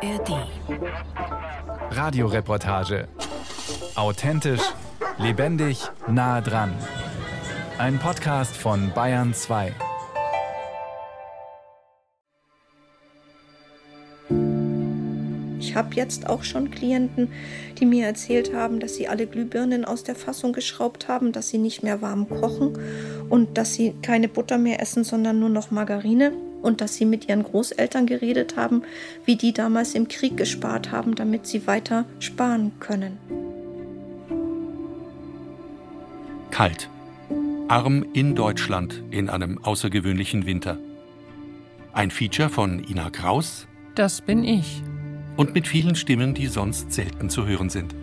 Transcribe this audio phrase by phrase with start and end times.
[0.00, 0.46] ARD.
[1.90, 3.08] Radioreportage.
[3.96, 4.62] Authentisch,
[5.18, 6.72] lebendig, nah dran.
[7.78, 9.74] Ein Podcast von Bayern 2.
[15.58, 17.32] Ich habe jetzt auch schon Klienten,
[17.80, 21.58] die mir erzählt haben, dass sie alle Glühbirnen aus der Fassung geschraubt haben, dass sie
[21.58, 22.78] nicht mehr warm kochen
[23.28, 26.32] und dass sie keine Butter mehr essen, sondern nur noch Margarine
[26.62, 28.82] und dass sie mit ihren Großeltern geredet haben,
[29.24, 33.18] wie die damals im Krieg gespart haben, damit sie weiter sparen können.
[36.50, 36.88] Kalt.
[37.68, 40.78] Arm in Deutschland in einem außergewöhnlichen Winter.
[41.92, 43.66] Ein Feature von Ina Kraus.
[43.94, 44.82] Das bin ich.
[45.36, 47.94] Und mit vielen Stimmen, die sonst selten zu hören sind.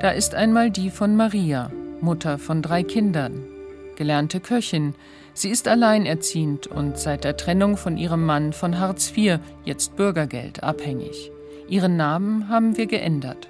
[0.00, 1.70] Da ist einmal die von Maria,
[2.00, 3.44] Mutter von drei Kindern,
[3.96, 4.94] gelernte Köchin.
[5.34, 10.62] Sie ist alleinerziehend und seit der Trennung von ihrem Mann von Hartz IV, jetzt Bürgergeld,
[10.62, 11.30] abhängig.
[11.68, 13.48] Ihren Namen haben wir geändert.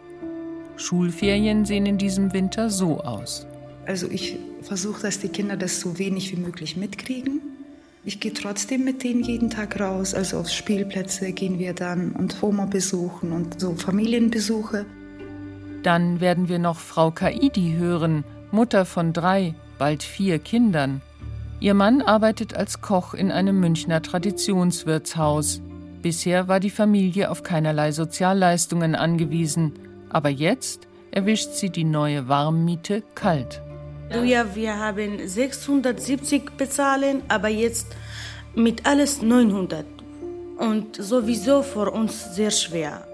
[0.76, 3.46] Schulferien sehen in diesem Winter so aus.
[3.86, 7.40] Also ich versuche, dass die Kinder das so wenig wie möglich mitkriegen.
[8.04, 12.42] Ich gehe trotzdem mit denen jeden Tag raus, also auf Spielplätze gehen wir dann und
[12.42, 14.86] Oma besuchen und so Familienbesuche.
[15.82, 21.00] Dann werden wir noch Frau Kaidi hören, Mutter von drei, bald vier Kindern.
[21.60, 25.60] Ihr Mann arbeitet als Koch in einem Münchner Traditionswirtshaus.
[26.02, 29.72] Bisher war die Familie auf keinerlei Sozialleistungen angewiesen,
[30.10, 33.62] aber jetzt erwischt sie die neue Warmmiete kalt.
[34.24, 37.96] Ja, wir haben 670 bezahlen, aber jetzt
[38.54, 39.84] mit alles 900.
[40.58, 43.06] Und sowieso für uns sehr schwer.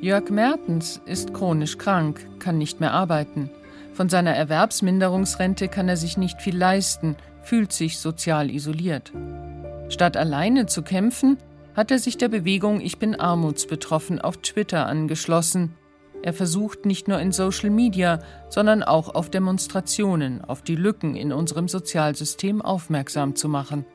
[0.00, 3.50] Jörg Mertens ist chronisch krank, kann nicht mehr arbeiten.
[3.92, 9.12] Von seiner Erwerbsminderungsrente kann er sich nicht viel leisten, fühlt sich sozial isoliert.
[9.88, 11.36] Statt alleine zu kämpfen,
[11.74, 15.74] hat er sich der Bewegung Ich bin armutsbetroffen auf Twitter angeschlossen.
[16.22, 21.32] Er versucht nicht nur in Social Media, sondern auch auf Demonstrationen, auf die Lücken in
[21.32, 23.86] unserem Sozialsystem aufmerksam zu machen.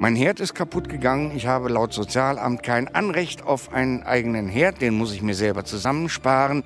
[0.00, 1.32] Mein Herd ist kaputt gegangen.
[1.36, 4.80] Ich habe laut Sozialamt kein Anrecht auf einen eigenen Herd.
[4.80, 6.62] Den muss ich mir selber zusammensparen.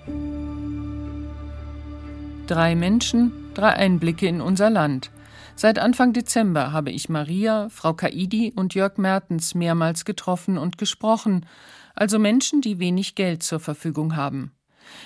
[2.52, 5.10] Drei Menschen, drei Einblicke in unser Land.
[5.56, 11.46] Seit Anfang Dezember habe ich Maria, Frau Kaidi und Jörg Mertens mehrmals getroffen und gesprochen,
[11.94, 14.52] also Menschen, die wenig Geld zur Verfügung haben.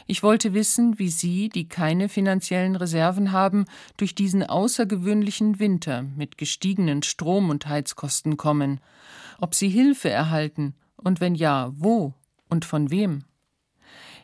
[0.08, 6.38] Ich wollte wissen, wie Sie, die keine finanziellen Reserven haben, durch diesen außergewöhnlichen Winter mit
[6.38, 8.80] gestiegenen Strom- und Heizkosten kommen,
[9.38, 12.12] ob Sie Hilfe erhalten und wenn ja, wo
[12.48, 13.22] und von wem.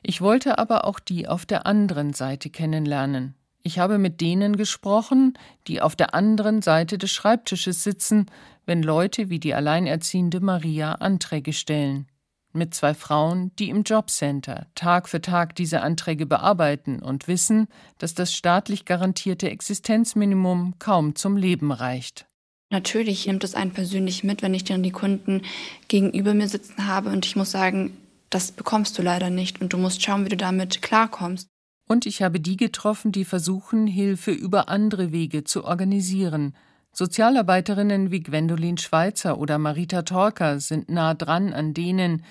[0.03, 3.35] Ich wollte aber auch die auf der anderen Seite kennenlernen.
[3.63, 8.27] Ich habe mit denen gesprochen, die auf der anderen Seite des Schreibtisches sitzen,
[8.67, 12.07] wenn Leute wie die alleinerziehende Maria Anträge stellen
[12.55, 17.69] mit zwei Frauen, die im Jobcenter Tag für Tag diese Anträge bearbeiten und wissen,
[17.99, 22.27] dass das staatlich garantierte Existenzminimum kaum zum Leben reicht.
[22.71, 25.43] Natürlich nimmt es einen persönlich mit, wenn ich dann die Kunden
[25.89, 27.97] gegenüber mir sitzen habe und ich muss sagen,
[28.35, 31.49] das bekommst du leider nicht und du musst schauen, wie du damit klarkommst.
[31.89, 36.57] Und ich habe die getroffen, die versuchen, Hilfe über andere Wege zu organisieren–
[36.95, 42.23] Sozialarbeiterinnen wie Gwendolin Schweizer oder Marita Torker sind nah dran an denen,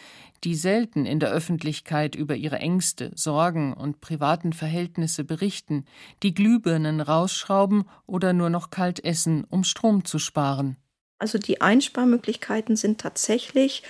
[0.44, 5.85] die selten in der Öffentlichkeit über ihre Ängste, Sorgen und privaten Verhältnisse berichten,
[6.22, 10.78] die Glühbirnen rausschrauben oder nur noch kalt essen, um Strom zu sparen.
[11.18, 13.81] Also die Einsparmöglichkeiten sind tatsächlich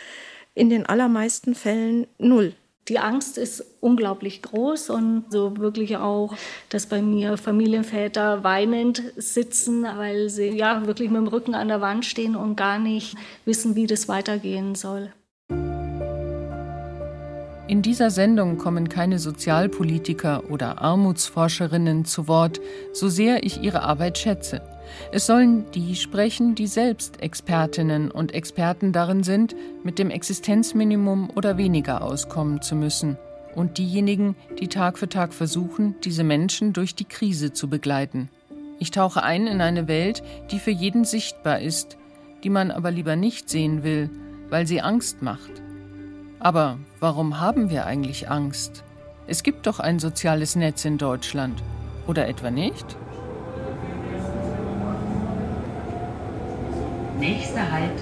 [0.54, 2.54] in den allermeisten Fällen null.
[2.88, 6.36] Die Angst ist unglaublich groß und so wirklich auch,
[6.70, 11.80] dass bei mir Familienväter weinend sitzen, weil sie ja wirklich mit dem Rücken an der
[11.80, 15.12] Wand stehen und gar nicht wissen, wie das weitergehen soll.
[17.68, 22.60] In dieser Sendung kommen keine Sozialpolitiker oder Armutsforscherinnen zu Wort,
[22.92, 24.62] so sehr ich ihre Arbeit schätze.
[25.12, 31.58] Es sollen die sprechen, die selbst Expertinnen und Experten darin sind, mit dem Existenzminimum oder
[31.58, 33.18] weniger auskommen zu müssen.
[33.56, 38.30] Und diejenigen, die Tag für Tag versuchen, diese Menschen durch die Krise zu begleiten.
[38.80, 41.98] Ich tauche ein in eine Welt, die für jeden sichtbar ist,
[42.44, 44.10] die man aber lieber nicht sehen will,
[44.50, 45.62] weil sie Angst macht.
[46.40, 48.84] Aber warum haben wir eigentlich Angst?
[49.28, 51.62] Es gibt doch ein soziales Netz in Deutschland.
[52.08, 52.98] Oder etwa nicht?
[57.22, 58.00] Nächster Halt,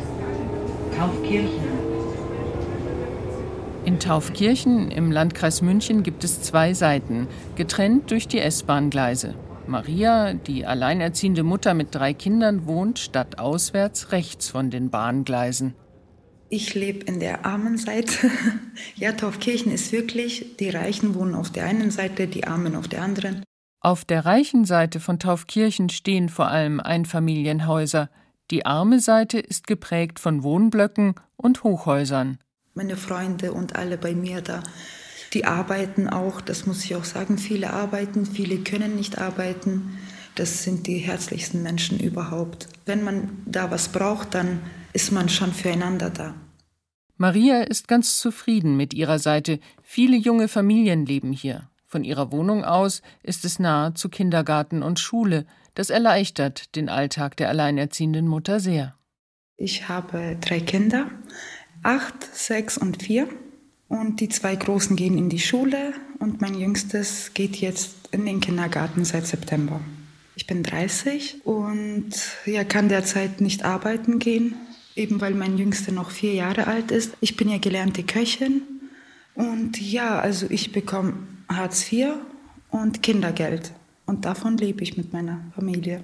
[0.97, 1.67] Taufkirchen.
[3.83, 7.27] In Taufkirchen im Landkreis München gibt es zwei Seiten,
[7.57, 9.35] getrennt durch die S-Bahn-Gleise.
[9.67, 15.75] Maria, die alleinerziehende Mutter mit drei Kindern, wohnt stadtauswärts rechts von den Bahngleisen.
[16.47, 18.31] Ich lebe in der armen Seite.
[18.95, 23.01] ja, Taufkirchen ist wirklich, die Reichen wohnen auf der einen Seite, die Armen auf der
[23.01, 23.43] anderen.
[23.81, 28.09] Auf der reichen Seite von Taufkirchen stehen vor allem Einfamilienhäuser.
[28.51, 32.39] Die arme Seite ist geprägt von Wohnblöcken und Hochhäusern.
[32.73, 34.63] Meine Freunde und alle bei mir da,
[35.33, 39.99] die arbeiten auch, das muss ich auch sagen, viele arbeiten, viele können nicht arbeiten.
[40.33, 42.67] Das sind die herzlichsten Menschen überhaupt.
[42.85, 44.61] Wenn man da was braucht, dann
[44.93, 46.33] ist man schon füreinander da.
[47.17, 49.59] Maria ist ganz zufrieden mit ihrer Seite.
[49.83, 51.69] Viele junge Familien leben hier.
[51.85, 55.45] Von ihrer Wohnung aus ist es nahe zu Kindergarten und Schule.
[55.79, 58.97] Das erleichtert den Alltag der alleinerziehenden Mutter sehr.
[59.55, 61.09] Ich habe drei Kinder,
[61.83, 63.29] acht, sechs und vier.
[63.87, 68.41] Und die zwei Großen gehen in die Schule und mein Jüngstes geht jetzt in den
[68.41, 69.79] Kindergarten seit September.
[70.35, 72.11] Ich bin 30 und
[72.45, 74.55] ja, kann derzeit nicht arbeiten gehen,
[74.97, 77.15] eben weil mein Jüngster noch vier Jahre alt ist.
[77.21, 78.63] Ich bin ja gelernte Köchin
[79.33, 82.15] und ja, also ich bekomme Hartz IV
[82.69, 83.71] und Kindergeld
[84.09, 86.03] und davon lebe ich mit meiner Familie.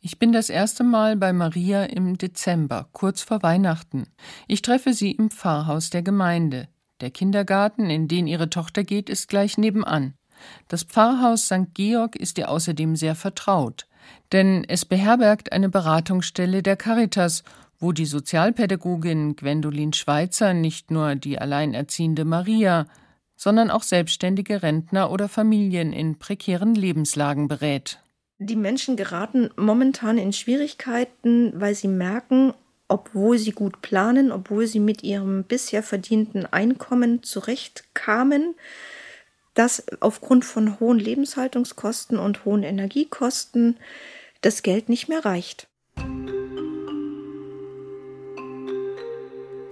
[0.00, 4.06] Ich bin das erste Mal bei Maria im Dezember, kurz vor Weihnachten.
[4.48, 6.68] Ich treffe sie im Pfarrhaus der Gemeinde.
[7.00, 10.14] Der Kindergarten, in den ihre Tochter geht, ist gleich nebenan.
[10.68, 11.74] Das Pfarrhaus St.
[11.74, 13.86] Georg ist ihr außerdem sehr vertraut,
[14.32, 17.44] denn es beherbergt eine Beratungsstelle der Caritas
[17.82, 22.86] wo die Sozialpädagogin Gwendolin Schweizer nicht nur die alleinerziehende Maria,
[23.42, 27.98] sondern auch selbstständige Rentner oder Familien in prekären Lebenslagen berät.
[28.38, 32.54] Die Menschen geraten momentan in Schwierigkeiten, weil sie merken,
[32.86, 38.54] obwohl sie gut planen, obwohl sie mit ihrem bisher verdienten Einkommen zurechtkamen,
[39.54, 43.76] dass aufgrund von hohen Lebenshaltungskosten und hohen Energiekosten
[44.40, 45.66] das Geld nicht mehr reicht.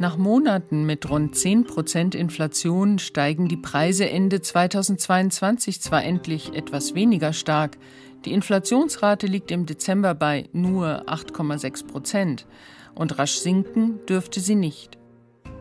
[0.00, 6.94] Nach Monaten mit rund 10 Prozent Inflation steigen die Preise Ende 2022 zwar endlich etwas
[6.94, 7.76] weniger stark,
[8.24, 12.46] die Inflationsrate liegt im Dezember bei nur 8,6 Prozent
[12.94, 14.96] und rasch sinken dürfte sie nicht.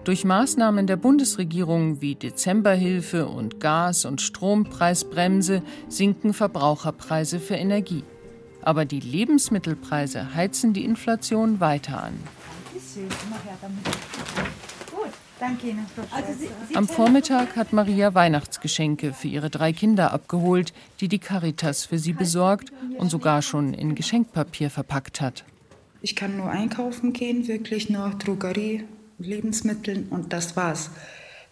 [0.06, 8.06] Durch Maßnahmen der Bundesregierung wie Dezemberhilfe und Gas- und Strompreisbremse sinken Verbraucherpreise für Energie.
[8.62, 12.14] Aber die Lebensmittelpreise heizen die Inflation weiter an.
[16.12, 21.98] Also Am Vormittag hat Maria Weihnachtsgeschenke für ihre drei Kinder abgeholt, die die Caritas für
[21.98, 25.46] sie besorgt und sogar schon in Geschenkpapier verpackt hat.
[26.02, 28.86] Ich kann nur einkaufen gehen, wirklich nur Drogerie,
[29.18, 30.92] Lebensmittel und das war's.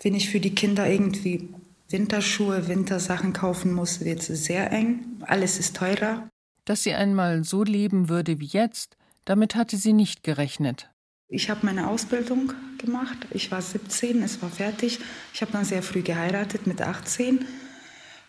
[0.02, 1.50] Wenn ich für die Kinder irgendwie
[1.90, 5.22] Winterschuhe, Wintersachen kaufen muss, wird es sehr eng.
[5.22, 6.30] Alles ist teurer.
[6.66, 10.90] Dass sie einmal so leben würde wie jetzt, damit hatte sie nicht gerechnet.
[11.30, 13.18] Ich habe meine Ausbildung gemacht.
[13.32, 15.00] Ich war 17, es war fertig.
[15.34, 17.46] Ich habe dann sehr früh geheiratet mit 18.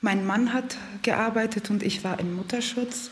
[0.00, 3.10] Mein Mann hat gearbeitet und ich war im Mutterschutz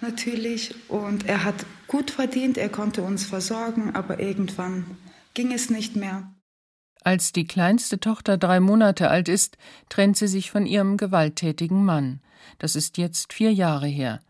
[0.00, 0.74] natürlich.
[0.88, 4.96] Und er hat gut verdient, er konnte uns versorgen, aber irgendwann
[5.32, 6.34] ging es nicht mehr.
[7.02, 9.56] Als die kleinste Tochter drei Monate alt ist,
[9.88, 12.20] trennt sie sich von ihrem gewalttätigen Mann.
[12.58, 14.20] Das ist jetzt vier Jahre her.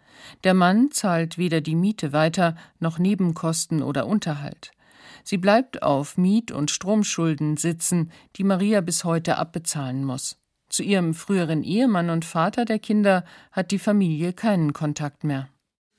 [0.44, 4.72] Der Mann zahlt weder die Miete weiter noch Nebenkosten oder Unterhalt.
[5.24, 10.38] Sie bleibt auf Miet- und Stromschulden sitzen, die Maria bis heute abbezahlen muss.
[10.68, 15.48] Zu ihrem früheren Ehemann und Vater der Kinder hat die Familie keinen Kontakt mehr.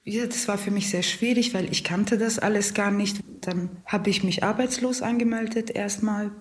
[0.04, 3.24] Ja, das war für mich sehr schwierig, weil ich kannte das alles gar nicht.
[3.42, 6.32] Dann habe ich mich arbeitslos angemeldet erstmal.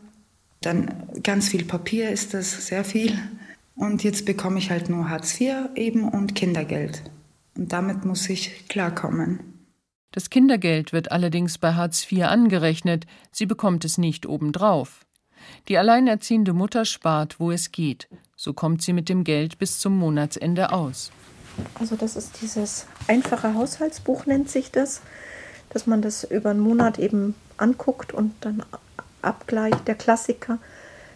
[0.61, 3.19] Dann ganz viel Papier ist das, sehr viel.
[3.75, 7.02] Und jetzt bekomme ich halt nur Hartz IV eben und Kindergeld.
[7.59, 9.41] Und damit muss ich klarkommen.
[10.12, 15.05] Das Kindergeld wird allerdings bei Hartz IV angerechnet, sie bekommt es nicht obendrauf.
[15.67, 18.09] Die alleinerziehende Mutter spart, wo es geht.
[18.37, 21.11] So kommt sie mit dem Geld bis zum Monatsende aus.
[21.75, 25.03] Also das ist dieses einfache Haushaltsbuch nennt sich das,
[25.71, 28.65] dass man das über einen Monat eben anguckt und dann
[29.21, 30.59] abgleicht, der Klassiker.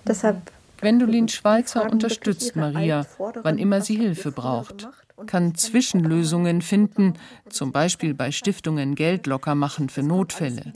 [0.04, 0.50] Deshalb
[0.82, 4.88] Gwendolin Schweizer unterstützt Maria, wann immer sie Hilfe braucht
[5.26, 7.14] kann Zwischenlösungen finden,
[7.48, 10.72] zum Beispiel bei Stiftungen Geld locker machen für Notfälle.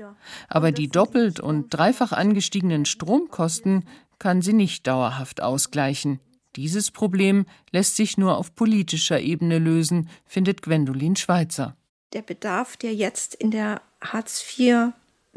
[0.49, 3.85] Aber die doppelt und dreifach angestiegenen Stromkosten
[4.19, 6.21] kann sie nicht dauerhaft ausgleichen.
[6.55, 11.77] Dieses Problem lässt sich nur auf politischer Ebene lösen, findet Gwendolin Schweizer.
[12.13, 14.93] Der Bedarf, der jetzt in der Hartz IV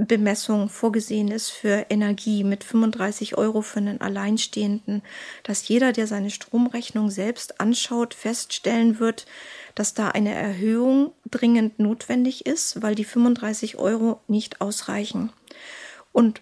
[0.05, 5.01] Bemessung vorgesehen ist für Energie mit 35 Euro für einen Alleinstehenden,
[5.43, 9.25] dass jeder, der seine Stromrechnung selbst anschaut, feststellen wird,
[9.75, 15.31] dass da eine Erhöhung dringend notwendig ist, weil die 35 Euro nicht ausreichen.
[16.13, 16.41] Und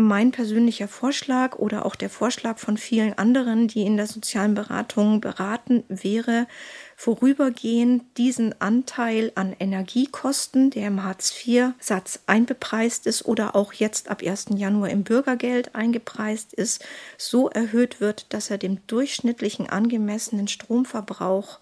[0.00, 5.20] Mein persönlicher Vorschlag oder auch der Vorschlag von vielen anderen, die in der sozialen Beratung
[5.20, 6.46] beraten, wäre,
[6.94, 14.50] vorübergehend diesen Anteil an Energiekosten, der im Hartz-IV-Satz einbepreist ist oder auch jetzt ab 1.
[14.54, 16.84] Januar im Bürgergeld eingepreist ist,
[17.16, 21.58] so erhöht wird, dass er dem durchschnittlichen angemessenen Stromverbrauch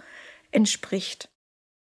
[0.50, 1.30] entspricht.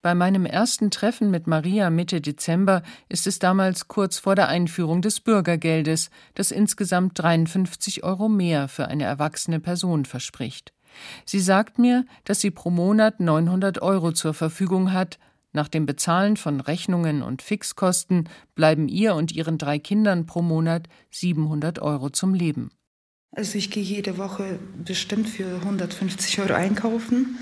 [0.05, 5.01] Bei meinem ersten Treffen mit Maria Mitte Dezember ist es damals kurz vor der Einführung
[5.01, 10.75] des Bürgergeldes, das insgesamt 53 Euro mehr für eine erwachsene Person verspricht.
[11.25, 15.19] Sie sagt mir, dass sie pro Monat 900 Euro zur Verfügung hat.
[15.55, 20.87] Nach dem Bezahlen von Rechnungen und Fixkosten bleiben ihr und ihren drei Kindern pro Monat
[21.13, 22.73] 700 Euro zum Leben.
[23.35, 27.39] Also ich gehe jede Woche bestimmt für 150 Euro einkaufen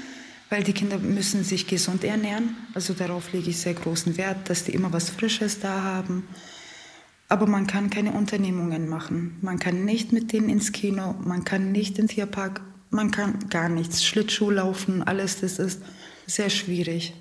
[0.52, 2.54] weil die Kinder müssen sich gesund ernähren.
[2.74, 6.28] Also darauf lege ich sehr großen Wert, dass die immer was Frisches da haben.
[7.30, 9.38] Aber man kann keine Unternehmungen machen.
[9.40, 13.48] Man kann nicht mit denen ins Kino, man kann nicht in den Tierpark, man kann
[13.48, 14.04] gar nichts.
[14.04, 15.80] Schlittschuh laufen, alles das ist
[16.26, 17.14] sehr schwierig.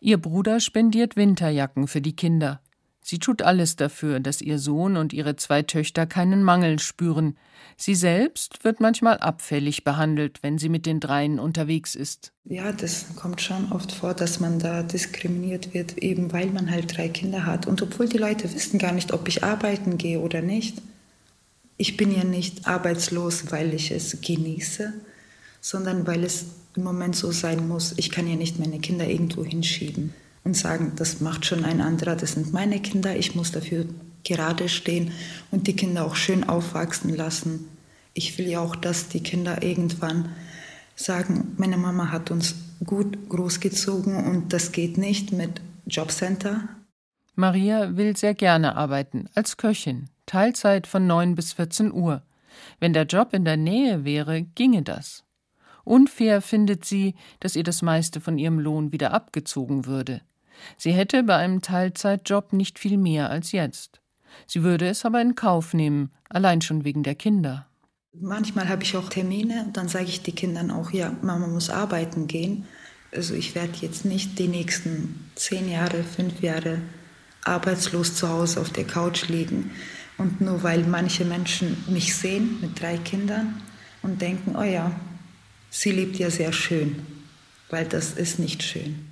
[0.00, 2.60] Ihr Bruder spendiert Winterjacken für die Kinder.
[3.06, 7.36] Sie tut alles dafür, dass ihr Sohn und ihre zwei Töchter keinen Mangel spüren.
[7.76, 12.32] Sie selbst wird manchmal abfällig behandelt, wenn sie mit den dreien unterwegs ist.
[12.46, 16.96] Ja, das kommt schon oft vor, dass man da diskriminiert wird, eben weil man halt
[16.96, 17.66] drei Kinder hat.
[17.66, 20.80] Und obwohl die Leute wissen gar nicht, ob ich arbeiten gehe oder nicht.
[21.76, 24.94] Ich bin ja nicht arbeitslos, weil ich es genieße,
[25.60, 27.92] sondern weil es im Moment so sein muss.
[27.98, 32.16] Ich kann ja nicht meine Kinder irgendwo hinschieben und sagen, das macht schon ein anderer,
[32.16, 33.86] das sind meine Kinder, ich muss dafür
[34.22, 35.12] gerade stehen
[35.50, 37.68] und die Kinder auch schön aufwachsen lassen.
[38.12, 40.30] Ich will ja auch, dass die Kinder irgendwann
[40.94, 46.68] sagen, meine Mama hat uns gut großgezogen und das geht nicht mit Jobcenter.
[47.34, 52.22] Maria will sehr gerne arbeiten, als Köchin, Teilzeit von 9 bis 14 Uhr.
[52.78, 55.24] Wenn der Job in der Nähe wäre, ginge das.
[55.82, 60.22] Unfair findet sie, dass ihr das meiste von ihrem Lohn wieder abgezogen würde.
[60.76, 64.00] Sie hätte bei einem Teilzeitjob nicht viel mehr als jetzt.
[64.46, 67.66] Sie würde es aber in Kauf nehmen, allein schon wegen der Kinder.
[68.12, 71.70] Manchmal habe ich auch Termine und dann sage ich den Kindern auch, ja, Mama muss
[71.70, 72.66] arbeiten gehen.
[73.12, 76.78] Also ich werde jetzt nicht die nächsten zehn Jahre, fünf Jahre
[77.44, 79.72] arbeitslos zu Hause auf der Couch liegen.
[80.16, 83.60] Und nur weil manche Menschen mich sehen mit drei Kindern
[84.02, 84.92] und denken, oh ja,
[85.70, 87.04] sie lebt ja sehr schön,
[87.70, 89.03] weil das ist nicht schön.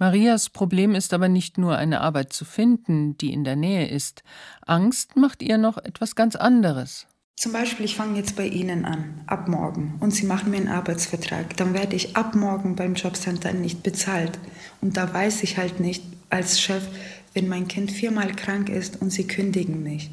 [0.00, 4.22] Marias Problem ist aber nicht nur eine Arbeit zu finden, die in der Nähe ist.
[4.66, 7.06] Angst macht ihr noch etwas ganz anderes.
[7.36, 10.68] Zum Beispiel, ich fange jetzt bei Ihnen an, ab morgen, und Sie machen mir einen
[10.68, 11.54] Arbeitsvertrag.
[11.58, 14.38] Dann werde ich ab morgen beim Jobcenter nicht bezahlt.
[14.80, 16.88] Und da weiß ich halt nicht als Chef,
[17.34, 20.10] wenn mein Kind viermal krank ist und Sie kündigen mich,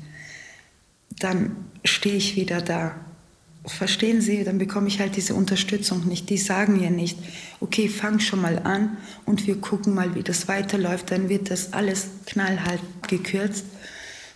[1.20, 2.96] dann stehe ich wieder da
[3.70, 6.30] verstehen Sie, dann bekomme ich halt diese Unterstützung nicht.
[6.30, 7.18] Die sagen ja nicht,
[7.60, 11.12] okay, fang schon mal an und wir gucken mal, wie das weiterläuft.
[11.12, 13.66] Dann wird das alles knallhart gekürzt,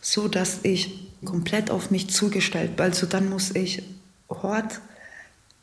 [0.02, 2.86] so dass ich komplett auf mich zugestellt bin.
[2.86, 3.84] Also dann muss ich
[4.30, 4.82] Hort,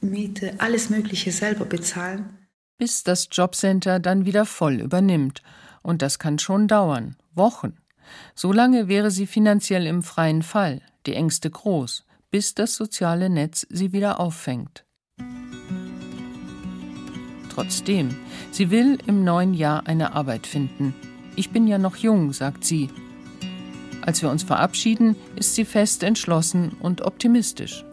[0.01, 2.29] Miete, alles Mögliche selber bezahlen.
[2.79, 5.43] Bis das Jobcenter dann wieder voll übernimmt.
[5.83, 7.77] Und das kann schon dauern, Wochen.
[8.35, 13.93] Solange wäre sie finanziell im freien Fall, die Ängste groß bis das soziale Netz sie
[13.93, 14.85] wieder auffängt.
[17.51, 18.15] Trotzdem,
[18.53, 20.95] sie will im neuen Jahr eine Arbeit finden.
[21.35, 22.89] Ich bin ja noch jung, sagt sie.
[24.03, 27.85] Als wir uns verabschieden, ist sie fest entschlossen und optimistisch.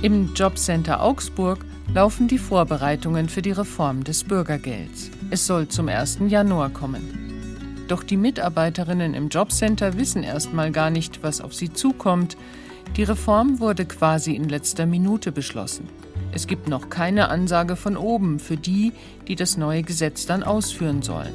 [0.00, 1.58] Im Jobcenter Augsburg
[1.92, 5.10] laufen die Vorbereitungen für die Reform des Bürgergelds.
[5.30, 6.20] Es soll zum 1.
[6.28, 7.27] Januar kommen.
[7.88, 12.36] Doch die Mitarbeiterinnen im Jobcenter wissen erst mal gar nicht, was auf sie zukommt.
[12.96, 15.88] Die Reform wurde quasi in letzter Minute beschlossen.
[16.30, 18.92] Es gibt noch keine Ansage von oben für die,
[19.26, 21.32] die das neue Gesetz dann ausführen sollen.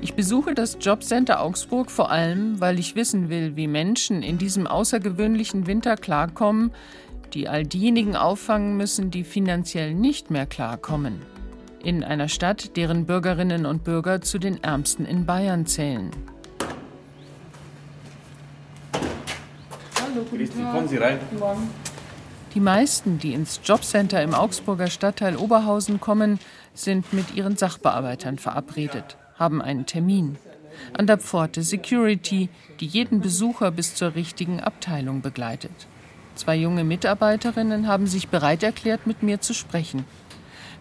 [0.00, 4.66] Ich besuche das Jobcenter Augsburg vor allem, weil ich wissen will, wie Menschen in diesem
[4.66, 6.72] außergewöhnlichen Winter klarkommen,
[7.34, 11.33] die all diejenigen auffangen müssen, die finanziell nicht mehr klarkommen
[11.84, 16.10] in einer Stadt, deren Bürgerinnen und Bürger zu den ärmsten in Bayern zählen.
[20.00, 20.72] Hallo, guten Tag.
[20.72, 21.18] Kommen Sie rein.
[21.30, 21.70] Guten Morgen.
[22.54, 26.38] Die meisten, die ins Jobcenter im Augsburger Stadtteil Oberhausen kommen,
[26.72, 30.36] sind mit ihren Sachbearbeitern verabredet, haben einen Termin.
[30.96, 32.48] An der Pforte Security,
[32.80, 35.72] die jeden Besucher bis zur richtigen Abteilung begleitet.
[36.36, 40.04] Zwei junge Mitarbeiterinnen haben sich bereit erklärt, mit mir zu sprechen.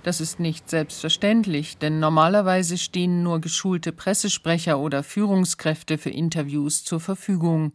[0.04, 7.00] Das ist nicht selbstverständlich, denn normalerweise stehen nur geschulte Pressesprecher oder Führungskräfte für Interviews zur
[7.00, 7.72] Verfügung.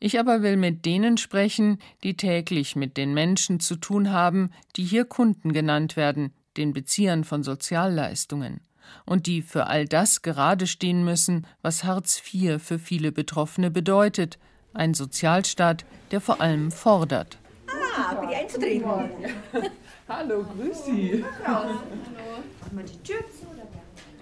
[0.00, 4.84] Ich aber will mit denen sprechen, die täglich mit den Menschen zu tun haben, die
[4.84, 8.60] hier Kunden genannt werden, den Beziehern von Sozialleistungen,
[9.04, 14.38] und die für all das gerade stehen müssen, was Hartz IV für viele Betroffene bedeutet,
[14.72, 17.38] ein Sozialstaat, der vor allem fordert.
[17.98, 18.84] Ah, bin ich einzutreten?
[20.08, 21.24] Hallo, grüß Sie.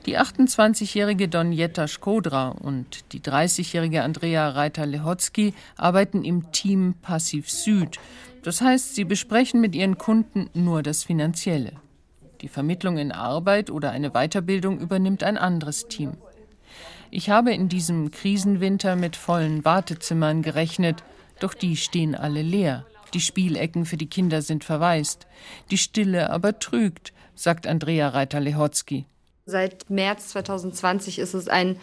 [0.06, 7.98] Die 28-jährige Donjetta Skodra und die 30-jährige Andrea Reiter-Lehotzky arbeiten im Team Passiv Süd.
[8.42, 11.72] Das heißt, sie besprechen mit ihren Kunden nur das Finanzielle.
[12.40, 16.12] Die Vermittlung in Arbeit oder eine Weiterbildung übernimmt ein anderes Team.
[17.10, 21.04] Ich habe in diesem Krisenwinter mit vollen Wartezimmern gerechnet,
[21.40, 22.86] doch die stehen alle leer.
[23.14, 25.26] Die Spielecken für die Kinder sind verwaist.
[25.70, 29.06] Die Stille aber trügt, sagt Andrea Reiter-Lehotzky.
[29.46, 31.76] Seit März 2020 ist es ein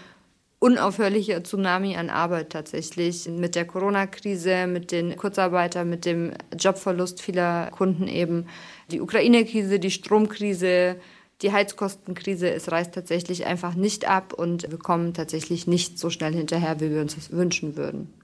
[0.59, 3.29] unaufhörlicher Tsunami an Arbeit tatsächlich.
[3.29, 8.47] Mit der Corona-Krise, mit den Kurzarbeitern, mit dem Jobverlust vieler Kunden eben.
[8.91, 10.97] Die Ukraine-Krise, die Stromkrise,
[11.41, 16.33] die Heizkostenkrise, es reißt tatsächlich einfach nicht ab und wir kommen tatsächlich nicht so schnell
[16.33, 18.20] hinterher, wie wir uns das wünschen würden.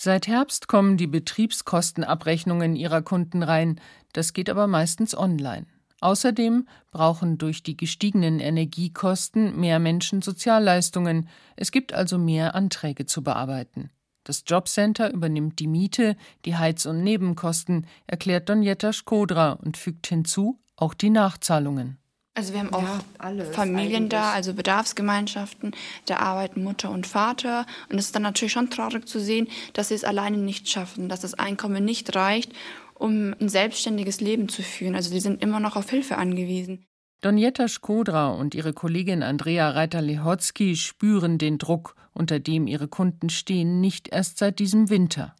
[0.00, 3.80] Seit Herbst kommen die Betriebskostenabrechnungen ihrer Kunden rein.
[4.12, 5.66] Das geht aber meistens online.
[6.00, 11.28] Außerdem brauchen durch die gestiegenen Energiekosten mehr Menschen Sozialleistungen.
[11.56, 13.90] Es gibt also mehr Anträge zu bearbeiten.
[14.22, 20.60] Das Jobcenter übernimmt die Miete, die Heiz- und Nebenkosten, erklärt Donjetta Skodra und fügt hinzu
[20.76, 21.98] auch die Nachzahlungen.
[22.38, 24.08] Also wir haben auch ja, Familien eigentlich.
[24.10, 25.72] da, also Bedarfsgemeinschaften,
[26.06, 27.66] da arbeiten Mutter und Vater.
[27.90, 31.08] Und es ist dann natürlich schon traurig zu sehen, dass sie es alleine nicht schaffen,
[31.08, 32.52] dass das Einkommen nicht reicht,
[32.94, 34.94] um ein selbstständiges Leben zu führen.
[34.94, 36.84] Also sie sind immer noch auf Hilfe angewiesen.
[37.22, 43.80] Donjetta Skodra und ihre Kollegin Andrea Reiter-Lehotzky spüren den Druck, unter dem ihre Kunden stehen,
[43.80, 45.34] nicht erst seit diesem Winter.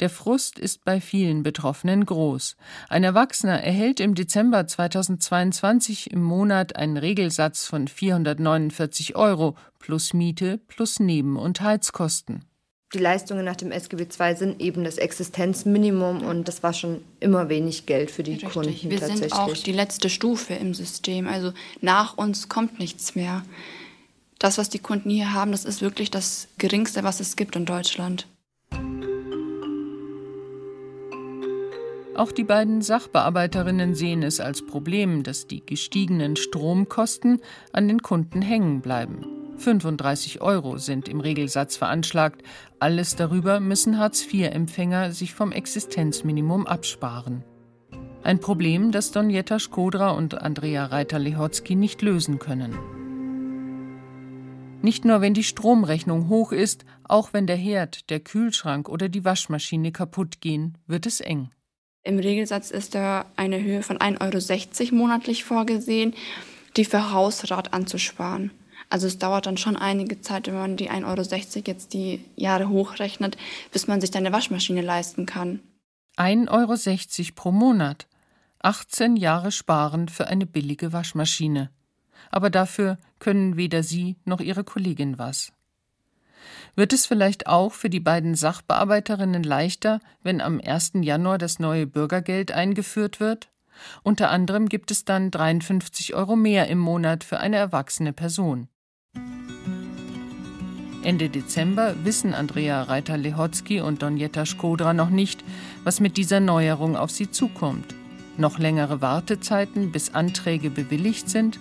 [0.00, 2.56] Der Frust ist bei vielen Betroffenen groß.
[2.88, 10.58] Ein Erwachsener erhält im Dezember 2022 im Monat einen Regelsatz von 449 Euro plus Miete
[10.68, 12.44] plus Neben- und Heizkosten.
[12.92, 17.48] Die Leistungen nach dem SGB II sind eben das Existenzminimum und das war schon immer
[17.48, 18.52] wenig Geld für die Richtig.
[18.52, 18.90] Kunden.
[18.90, 21.28] Wir sind auch die letzte Stufe im System.
[21.28, 23.44] Also nach uns kommt nichts mehr.
[24.40, 27.64] Das, was die Kunden hier haben, das ist wirklich das Geringste, was es gibt in
[27.64, 28.26] Deutschland.
[32.20, 37.40] Auch die beiden Sachbearbeiterinnen sehen es als Problem, dass die gestiegenen Stromkosten
[37.72, 39.24] an den Kunden hängen bleiben.
[39.56, 42.42] 35 Euro sind im Regelsatz veranschlagt.
[42.78, 47.42] Alles darüber müssen Hartz-IV-Empfänger sich vom Existenzminimum absparen.
[48.22, 52.76] Ein Problem, das Donjetta Skodra und Andrea Reiter-Lehotzky nicht lösen können.
[54.82, 59.24] Nicht nur, wenn die Stromrechnung hoch ist, auch wenn der Herd, der Kühlschrank oder die
[59.24, 61.48] Waschmaschine kaputt gehen, wird es eng.
[62.02, 66.14] Im Regelsatz ist da eine Höhe von 1,60 Euro monatlich vorgesehen,
[66.76, 68.50] die für Hausrat anzusparen.
[68.88, 71.04] Also es dauert dann schon einige Zeit, wenn man die 1,60
[71.56, 73.36] Euro jetzt die Jahre hochrechnet,
[73.70, 75.60] bis man sich dann eine Waschmaschine leisten kann.
[76.16, 76.48] 1,60
[77.20, 78.06] Euro pro Monat.
[78.62, 81.70] 18 Jahre sparen für eine billige Waschmaschine.
[82.30, 85.52] Aber dafür können weder Sie noch Ihre Kollegin was.
[86.76, 90.92] Wird es vielleicht auch für die beiden Sachbearbeiterinnen leichter, wenn am 1.
[91.02, 93.48] Januar das neue Bürgergeld eingeführt wird?
[94.02, 98.68] Unter anderem gibt es dann 53 Euro mehr im Monat für eine erwachsene Person.
[101.02, 105.42] Ende Dezember wissen Andrea Reiter-Lehotzky und Donjetta Skodra noch nicht,
[105.82, 107.94] was mit dieser Neuerung auf sie zukommt.
[108.36, 111.58] Noch längere Wartezeiten, bis Anträge bewilligt sind?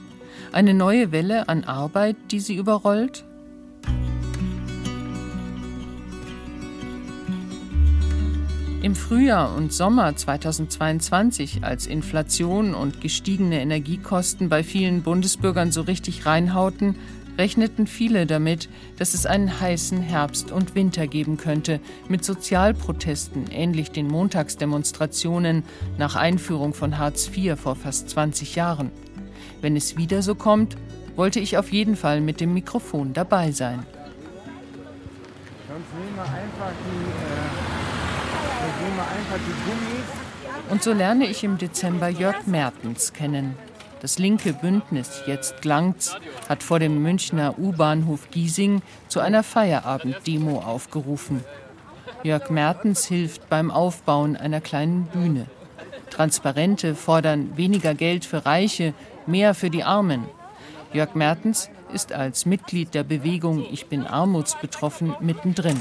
[0.52, 3.24] Eine neue Welle an Arbeit, die sie überrollt?
[8.82, 16.26] Im Frühjahr und Sommer 2022, als Inflation und gestiegene Energiekosten bei vielen Bundesbürgern so richtig
[16.26, 16.96] reinhauten,
[17.38, 23.92] rechneten viele damit, dass es einen heißen Herbst und Winter geben könnte, mit Sozialprotesten ähnlich
[23.92, 25.63] den Montagsdemonstrationen
[25.98, 28.92] nach Einführung von Hartz IV vor fast 20 Jahren.
[29.60, 30.78] Wenn es wieder so kommt,
[31.18, 33.86] wollte ich auf jeden Fall mit dem Mikrofon dabei sein.
[35.68, 37.29] Sonst nehmen wir einfach die, äh
[40.70, 43.56] und so lerne ich im Dezember Jörg Mertens kennen.
[44.02, 46.15] Das linke Bündnis Jetzt Glangt's
[46.48, 51.44] hat vor dem Münchner U-Bahnhof Giesing zu einer Feierabenddemo aufgerufen.
[52.24, 55.48] Jörg Mertens hilft beim Aufbauen einer kleinen Bühne.
[56.10, 58.94] Transparente fordern weniger Geld für Reiche,
[59.26, 60.26] mehr für die Armen.
[60.94, 65.80] Jörg Mertens ist als Mitglied der Bewegung Ich bin armutsbetroffen mittendrin.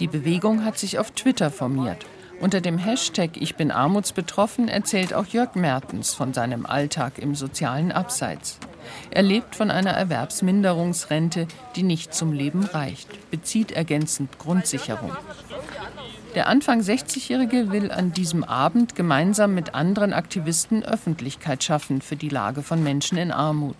[0.00, 2.06] Die Bewegung hat sich auf Twitter formiert.
[2.42, 7.92] Unter dem Hashtag Ich bin armutsbetroffen erzählt auch Jörg Mertens von seinem Alltag im sozialen
[7.92, 8.58] Abseits.
[9.12, 15.12] Er lebt von einer Erwerbsminderungsrente, die nicht zum Leben reicht, bezieht ergänzend Grundsicherung.
[16.34, 22.28] Der Anfang 60-Jährige will an diesem Abend gemeinsam mit anderen Aktivisten Öffentlichkeit schaffen für die
[22.28, 23.76] Lage von Menschen in Armut.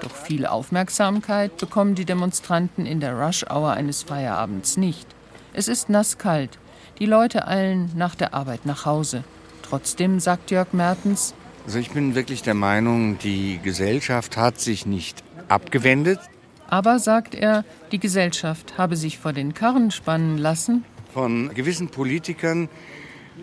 [0.00, 5.06] Doch viel Aufmerksamkeit bekommen die Demonstranten in der Rush-Hour eines Feierabends nicht.
[5.52, 6.58] Es ist nasskalt.
[7.02, 9.24] Die Leute eilen nach der Arbeit nach Hause.
[9.62, 11.34] Trotzdem sagt Jörg Mertens,
[11.66, 16.20] also ich bin wirklich der Meinung, die Gesellschaft hat sich nicht abgewendet.
[16.68, 20.84] Aber, sagt er, die Gesellschaft habe sich vor den Karren spannen lassen.
[21.12, 22.68] Von gewissen Politikern,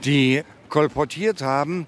[0.05, 1.85] die kolportiert haben,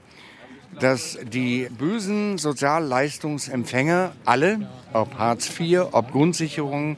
[0.78, 6.98] dass die bösen Sozialleistungsempfänger alle, ob Hartz IV, ob Grundsicherung,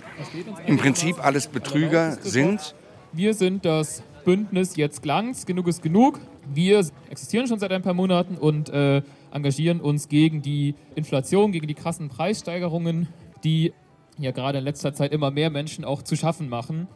[0.65, 2.73] im Prinzip alles Betrüger sind.
[3.11, 6.19] Wir sind das Bündnis Jetzt Glanz, genug ist genug.
[6.53, 11.67] Wir existieren schon seit ein paar Monaten und äh, engagieren uns gegen die Inflation, gegen
[11.67, 13.07] die krassen Preissteigerungen,
[13.43, 13.73] die
[14.17, 16.87] ja gerade in letzter Zeit immer mehr Menschen auch zu schaffen machen.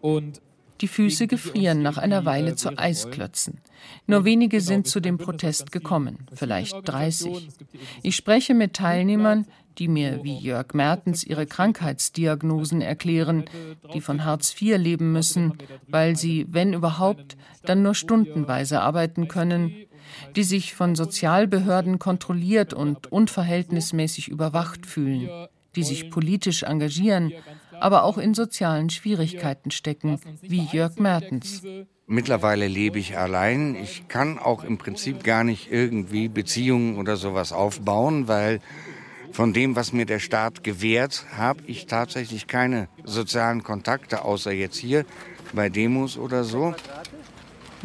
[0.00, 0.40] Und
[0.80, 3.60] die Füße gefrieren nach einer Weile zu Eisklötzen.
[4.06, 7.48] Nur wenige genau, sind zu dem Protest gekommen, vielleicht 30.
[8.02, 9.46] Ich spreche mit Teilnehmern,
[9.78, 13.44] die mir wie Jörg Mertens ihre Krankheitsdiagnosen erklären,
[13.92, 19.74] die von Hartz IV leben müssen, weil sie, wenn überhaupt, dann nur stundenweise arbeiten können,
[20.34, 25.28] die sich von Sozialbehörden kontrolliert und unverhältnismäßig überwacht fühlen,
[25.74, 27.32] die sich politisch engagieren,
[27.80, 31.62] aber auch in sozialen Schwierigkeiten stecken, wie Jörg Mertens.
[32.06, 33.74] Mittlerweile lebe ich allein.
[33.74, 38.60] Ich kann auch im Prinzip gar nicht irgendwie Beziehungen oder sowas aufbauen, weil
[39.32, 44.76] von dem, was mir der Staat gewährt, habe ich tatsächlich keine sozialen Kontakte, außer jetzt
[44.76, 45.04] hier
[45.52, 46.74] bei Demos oder so.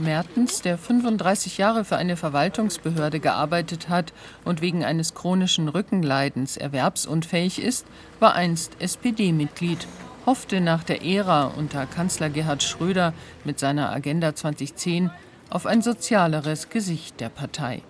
[0.02, 7.62] Mertens, der 35 Jahre für eine Verwaltungsbehörde gearbeitet hat und wegen eines chronischen Rückenleidens erwerbsunfähig
[7.62, 7.86] ist,
[8.20, 9.88] war einst SPD-Mitglied,
[10.26, 13.14] hoffte nach der Ära unter Kanzler Gerhard Schröder
[13.46, 15.12] mit seiner Agenda 2010
[15.50, 17.82] auf ein sozialeres Gesicht der Partei.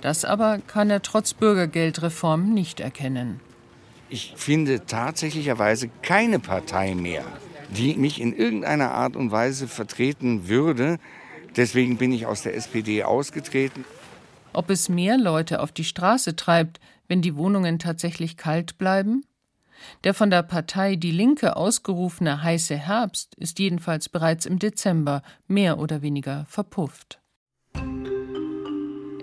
[0.00, 3.40] Das aber kann er trotz Bürgergeldreform nicht erkennen.
[4.08, 7.24] Ich finde tatsächlicherweise keine Partei mehr,
[7.70, 10.98] die mich in irgendeiner Art und Weise vertreten würde,
[11.56, 13.84] Deswegen bin ich aus der SPD ausgetreten.
[14.52, 19.24] Ob es mehr Leute auf die Straße treibt, wenn die Wohnungen tatsächlich kalt bleiben?
[20.04, 25.78] Der von der Partei Die Linke ausgerufene heiße Herbst ist jedenfalls bereits im Dezember mehr
[25.78, 27.18] oder weniger verpufft.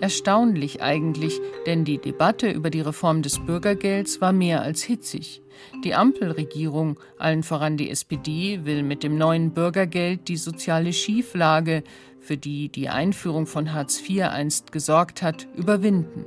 [0.00, 5.42] Erstaunlich eigentlich, denn die Debatte über die Reform des Bürgergelds war mehr als hitzig.
[5.84, 11.82] Die Ampelregierung, allen voran die SPD, will mit dem neuen Bürgergeld die soziale Schieflage,
[12.30, 16.24] für die die Einführung von Hartz IV einst gesorgt hat, überwinden.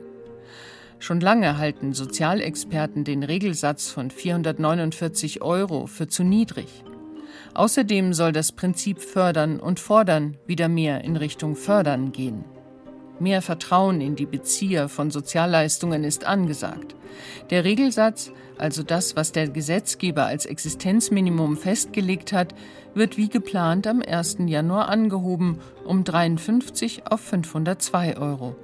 [1.00, 6.84] Schon lange halten Sozialexperten den Regelsatz von 449 Euro für zu niedrig.
[7.54, 12.44] Außerdem soll das Prinzip Fördern und Fordern wieder mehr in Richtung Fördern gehen.
[13.20, 16.96] Mehr Vertrauen in die Bezieher von Sozialleistungen ist angesagt.
[17.50, 22.56] Der Regelsatz, also das, was der Gesetzgeber als Existenzminimum festgelegt hat,
[22.96, 24.38] wird wie geplant am 1.
[24.46, 28.56] Januar angehoben um 53 auf 502 Euro.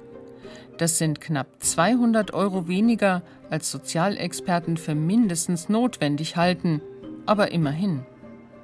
[0.78, 6.80] Das sind knapp 200 Euro weniger, als Sozialexperten für mindestens notwendig halten,
[7.26, 8.00] aber immerhin.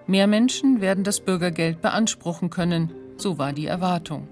[0.07, 4.29] Mehr Menschen werden das Bürgergeld beanspruchen können, so war die Erwartung.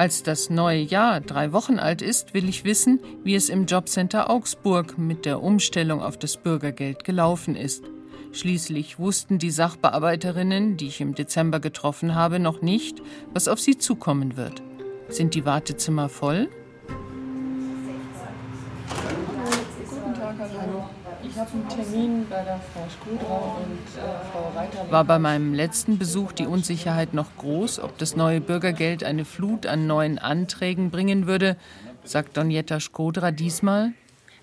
[0.00, 4.30] Als das neue Jahr drei Wochen alt ist, will ich wissen, wie es im Jobcenter
[4.30, 7.84] Augsburg mit der Umstellung auf das Bürgergeld gelaufen ist.
[8.32, 13.02] Schließlich wussten die Sachbearbeiterinnen, die ich im Dezember getroffen habe, noch nicht,
[13.34, 14.62] was auf sie zukommen wird.
[15.10, 16.48] Sind die Wartezimmer voll?
[21.40, 24.90] Habe einen Termin bei der Frau Skudra und äh, Frau Reiter.
[24.90, 29.66] War bei meinem letzten Besuch die Unsicherheit noch groß, ob das neue Bürgergeld eine Flut
[29.66, 31.56] an neuen Anträgen bringen würde,
[32.04, 33.92] sagt Donjetta Skodra diesmal.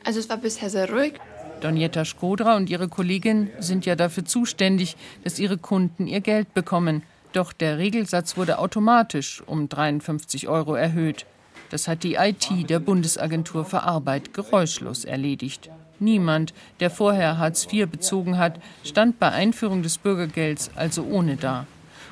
[0.03, 1.13] Also es war bisher sehr ruhig.
[1.61, 7.03] Donjetta Skodra und ihre Kollegin sind ja dafür zuständig, dass ihre Kunden ihr Geld bekommen.
[7.31, 11.25] Doch der Regelsatz wurde automatisch um 53 Euro erhöht.
[11.69, 15.69] Das hat die IT der Bundesagentur für Arbeit geräuschlos erledigt.
[15.99, 21.65] Niemand, der vorher Hartz IV bezogen hat, stand bei Einführung des Bürgergelds also ohne da.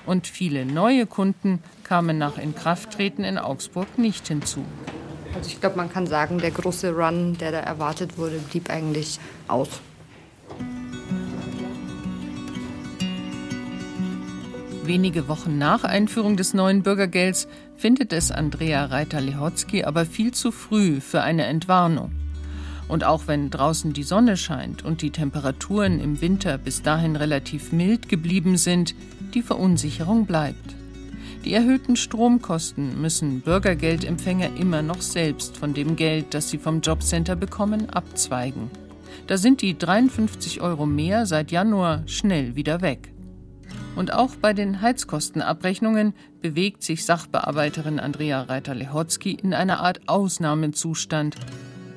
[0.06, 4.64] Und viele neue Kunden kamen nach Inkrafttreten in Augsburg nicht hinzu.
[5.36, 9.20] Also ich glaube, man kann sagen, der große Run, der da erwartet wurde, blieb eigentlich
[9.48, 9.70] aus.
[14.86, 21.02] Wenige Wochen nach Einführung des neuen Bürgergelds findet es Andrea Reiter-Lehotzky aber viel zu früh
[21.02, 22.12] für eine Entwarnung.
[22.88, 27.72] Und auch wenn draußen die Sonne scheint und die Temperaturen im Winter bis dahin relativ
[27.72, 28.94] mild geblieben sind,
[29.34, 30.76] die Verunsicherung bleibt.
[31.46, 37.36] Die erhöhten Stromkosten müssen Bürgergeldempfänger immer noch selbst von dem Geld, das sie vom Jobcenter
[37.36, 38.72] bekommen, abzweigen.
[39.28, 43.12] Da sind die 53 Euro mehr seit Januar schnell wieder weg.
[43.96, 51.36] Und auch bei den Heizkostenabrechnungen bewegt sich Sachbearbeiterin Andrea Reiter-Lehotzky in einer Art Ausnahmezustand.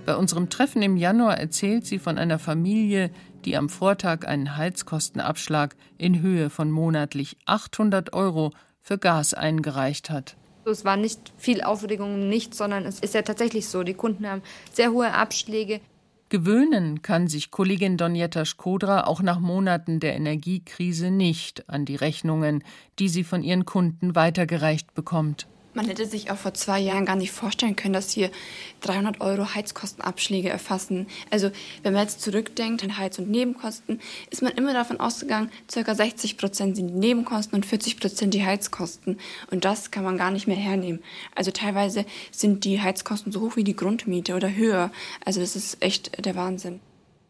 [0.08, 3.10] Bei unserem Treffen im Januar erzählt sie von einer Familie,
[3.44, 10.38] die am Vortag einen Heizkostenabschlag in Höhe von monatlich 800 Euro für Gas eingereicht hat.
[10.64, 13.82] Es war nicht viel Aufregung, nichts, sondern es ist ja tatsächlich so.
[13.82, 14.40] Die Kunden haben
[14.72, 15.82] sehr hohe Abschläge.
[16.30, 22.64] Gewöhnen kann sich Kollegin Donjetta Skodra auch nach Monaten der Energiekrise nicht an die Rechnungen,
[22.98, 25.48] die sie von ihren Kunden weitergereicht bekommt.
[25.78, 28.32] Man hätte sich auch vor zwei Jahren gar nicht vorstellen können, dass hier
[28.80, 31.06] 300 Euro Heizkostenabschläge erfassen.
[31.30, 31.52] Also
[31.84, 35.94] wenn man jetzt zurückdenkt an Heiz- und Nebenkosten, ist man immer davon ausgegangen, ca.
[35.94, 39.20] 60 Prozent sind die Nebenkosten und 40 Prozent die Heizkosten.
[39.52, 41.00] Und das kann man gar nicht mehr hernehmen.
[41.36, 44.90] Also teilweise sind die Heizkosten so hoch wie die Grundmiete oder höher.
[45.24, 46.80] Also das ist echt der Wahnsinn.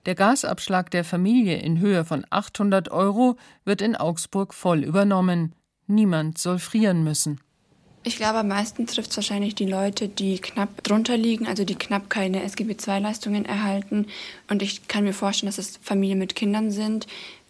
[0.06, 5.54] Der Gasabschlag der Familie in Höhe von 800 Euro wird in Augsburg voll übernommen.
[5.86, 7.40] Niemand soll frieren müssen.
[8.08, 11.74] Ich glaube, am meisten trifft es wahrscheinlich die Leute, die knapp drunter liegen, also die
[11.74, 14.06] knapp keine SGB-II-Leistungen erhalten.
[14.48, 17.06] Und ich kann mir vorstellen, dass es Familien mit Kindern sind,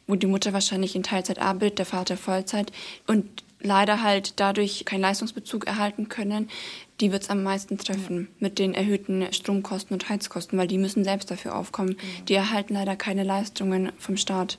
[0.09, 2.73] wo die Mutter wahrscheinlich in Teilzeit arbeitet, der Vater Vollzeit
[3.07, 6.51] und leider halt dadurch keinen Leistungsbezug erhalten können.
[7.01, 11.05] Die wird es am meisten treffen mit den erhöhten Stromkosten und Heizkosten, weil die müssen
[11.05, 11.97] selbst dafür aufkommen.
[12.27, 14.59] Die erhalten leider keine Leistungen vom Staat.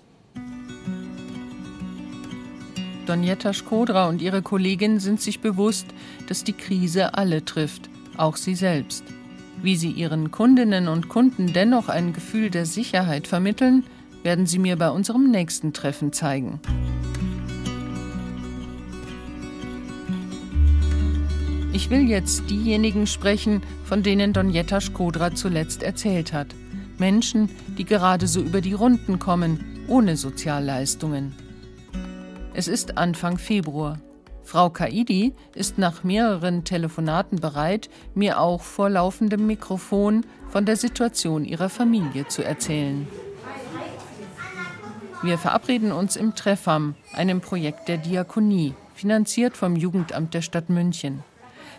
[3.09, 5.87] Donjetta Skodra und ihre Kollegin sind sich bewusst,
[6.27, 9.03] dass die Krise alle trifft, auch sie selbst.
[9.63, 13.83] Wie sie ihren Kundinnen und Kunden dennoch ein Gefühl der Sicherheit vermitteln,
[14.21, 16.59] werden sie mir bei unserem nächsten Treffen zeigen.
[21.73, 26.53] Ich will jetzt diejenigen sprechen, von denen Donjetta Skodra zuletzt erzählt hat.
[26.99, 31.48] Menschen, die gerade so über die Runden kommen, ohne Sozialleistungen.
[32.53, 33.99] Es ist Anfang Februar.
[34.43, 41.45] Frau Kaidi ist nach mehreren Telefonaten bereit, mir auch vor laufendem Mikrofon von der Situation
[41.45, 43.07] ihrer Familie zu erzählen.
[45.21, 51.23] Wir verabreden uns im Treffam, einem Projekt der Diakonie, finanziert vom Jugendamt der Stadt München.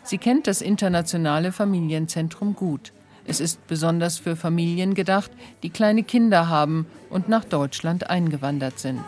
[0.05, 2.93] Sie kennt das internationale Familienzentrum gut.
[3.27, 9.05] Es ist besonders für Familien gedacht, die kleine Kinder haben und nach Deutschland eingewandert sind.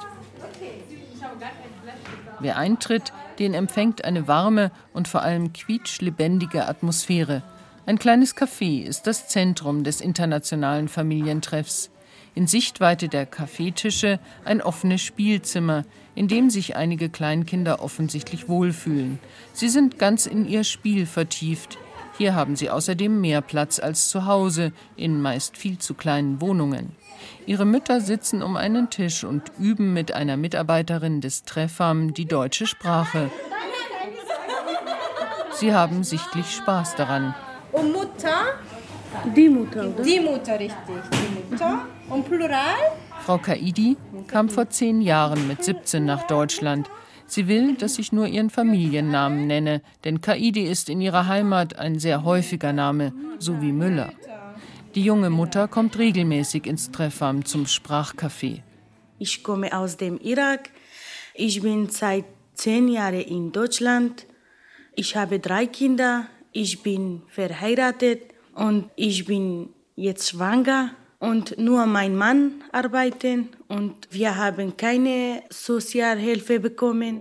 [2.42, 7.44] Wer eintritt, den empfängt eine warme und vor allem quietschlebendige Atmosphäre.
[7.86, 11.90] Ein kleines Café ist das Zentrum des internationalen Familientreffs.
[12.34, 15.84] In Sichtweite der Kaffeetische ein offenes Spielzimmer,
[16.16, 19.20] in dem sich einige Kleinkinder offensichtlich wohlfühlen.
[19.52, 21.78] Sie sind ganz in ihr Spiel vertieft.
[22.18, 26.94] Hier haben sie außerdem mehr Platz als zu Hause, in meist viel zu kleinen Wohnungen.
[27.46, 32.66] Ihre Mütter sitzen um einen Tisch und üben mit einer Mitarbeiterin des Treffam die deutsche
[32.66, 33.30] Sprache.
[35.54, 37.34] Sie haben sichtlich Spaß daran.
[37.72, 38.34] Und Mutter?
[39.36, 40.02] Die Mutter, oder?
[40.02, 40.76] Die Mutter, richtig.
[41.12, 41.86] Die Mutter.
[42.08, 42.74] Und Plural?
[43.24, 43.96] Frau Kaidi
[44.26, 46.90] kam vor zehn Jahren mit 17 nach Deutschland.
[47.32, 51.98] Sie will, dass ich nur ihren Familiennamen nenne, denn Kaidi ist in ihrer Heimat ein
[51.98, 54.12] sehr häufiger Name, so wie Müller.
[54.94, 58.60] Die junge Mutter kommt regelmäßig ins Treffam zum Sprachcafé.
[59.18, 60.68] Ich komme aus dem Irak.
[61.32, 64.26] Ich bin seit zehn Jahren in Deutschland.
[64.94, 66.26] Ich habe drei Kinder.
[66.52, 68.20] Ich bin verheiratet
[68.54, 70.90] und ich bin jetzt schwanger
[71.22, 77.20] und nur mein Mann arbeitet und wir haben keine Sozialhilfe bekommen.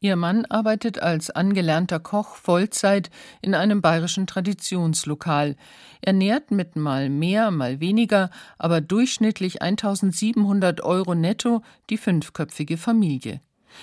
[0.00, 3.10] Ihr Mann arbeitet als angelernter Koch Vollzeit
[3.42, 5.56] in einem bayerischen Traditionslokal.
[6.00, 13.42] Er nährt mit mal mehr, mal weniger, aber durchschnittlich 1700 Euro netto die fünfköpfige Familie.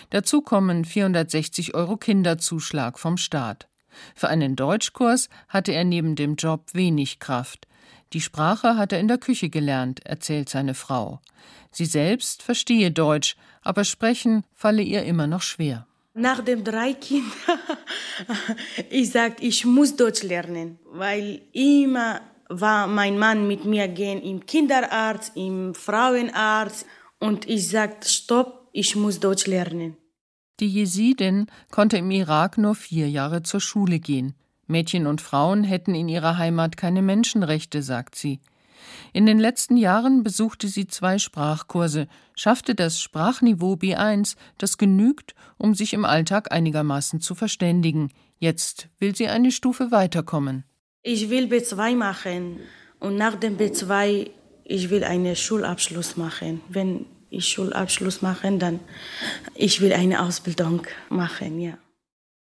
[0.09, 3.67] Dazu kommen 460 Euro Kinderzuschlag vom Staat.
[4.15, 7.67] Für einen Deutschkurs hatte er neben dem Job wenig Kraft.
[8.13, 11.19] Die Sprache hat er in der Küche gelernt, erzählt seine Frau.
[11.71, 15.87] Sie selbst verstehe Deutsch, aber sprechen falle ihr immer noch schwer.
[16.13, 17.31] Nach den drei Kindern,
[18.91, 24.45] ich sage, ich muss Deutsch lernen, weil immer war mein Mann mit mir gehen im
[24.45, 26.85] Kinderarzt, im Frauenarzt
[27.19, 29.97] und ich sagte, stopp, ich muss Deutsch lernen.
[30.59, 34.35] Die Jesidin konnte im Irak nur vier Jahre zur Schule gehen.
[34.67, 38.39] Mädchen und Frauen hätten in ihrer Heimat keine Menschenrechte, sagt sie.
[39.13, 45.75] In den letzten Jahren besuchte sie zwei Sprachkurse, schaffte das Sprachniveau B1, das genügt, um
[45.75, 48.11] sich im Alltag einigermaßen zu verständigen.
[48.39, 50.63] Jetzt will sie eine Stufe weiterkommen.
[51.03, 52.59] Ich will B2 machen
[52.99, 54.29] und nach dem B2
[54.65, 56.61] ich will einen Schulabschluss machen.
[56.69, 58.79] Wenn ich Schulabschluss mache, dann
[59.55, 61.77] ich will eine Ausbildung machen, ja.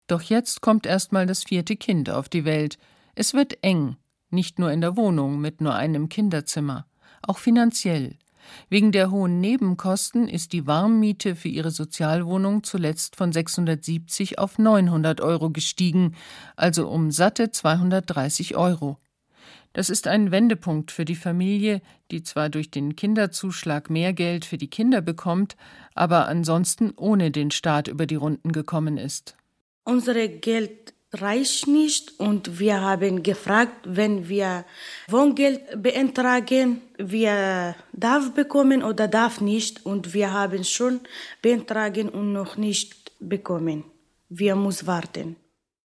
[0.07, 2.77] Doch jetzt kommt erst mal das vierte Kind auf die Welt.
[3.15, 3.97] Es wird eng,
[4.29, 6.85] nicht nur in der Wohnung mit nur einem Kinderzimmer,
[7.21, 8.17] auch finanziell.
[8.69, 15.21] Wegen der hohen Nebenkosten ist die Warmmiete für ihre Sozialwohnung zuletzt von 670 auf 900
[15.21, 16.15] Euro gestiegen,
[16.55, 18.97] also um satte 230 Euro.
[19.73, 24.57] Das ist ein Wendepunkt für die Familie, die zwar durch den Kinderzuschlag mehr Geld für
[24.57, 25.55] die Kinder bekommt,
[25.93, 29.36] aber ansonsten ohne den Staat über die Runden gekommen ist.
[29.87, 34.65] Unsere Geld reicht nicht und wir haben gefragt, wenn wir
[35.07, 40.99] Wohngeld beantragen, wir darf bekommen oder darf nicht und wir haben schon
[41.41, 43.85] beantragen und noch nicht bekommen.
[44.27, 45.37] Wir muss warten.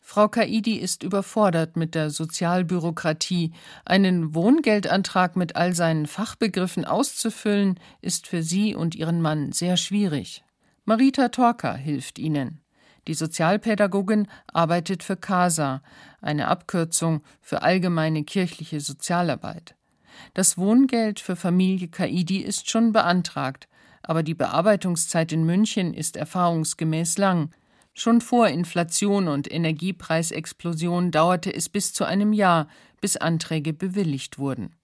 [0.01, 3.53] Frau Kaidi ist überfordert mit der Sozialbürokratie.
[3.86, 10.43] Einen Wohngeldantrag mit all seinen Fachbegriffen auszufüllen, ist für sie und ihren Mann sehr schwierig.
[10.84, 12.64] Marita Torka hilft ihnen.
[13.07, 15.81] Die Sozialpädagogin arbeitet für CASA,
[16.21, 19.75] eine Abkürzung für allgemeine kirchliche Sozialarbeit.
[20.33, 23.67] Das Wohngeld für Familie Kaidi ist schon beantragt,
[24.01, 27.51] aber die Bearbeitungszeit in München ist erfahrungsgemäß lang.
[27.93, 32.67] Schon vor Inflation und Energiepreisexplosion dauerte es bis zu einem Jahr,
[33.01, 34.75] bis Anträge bewilligt wurden.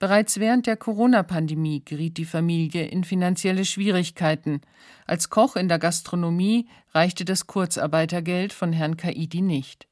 [0.00, 4.62] Bereits während der Corona-Pandemie geriet die Familie in finanzielle Schwierigkeiten.
[5.06, 9.86] Als Koch in der Gastronomie reichte das Kurzarbeitergeld von Herrn Kaidi nicht.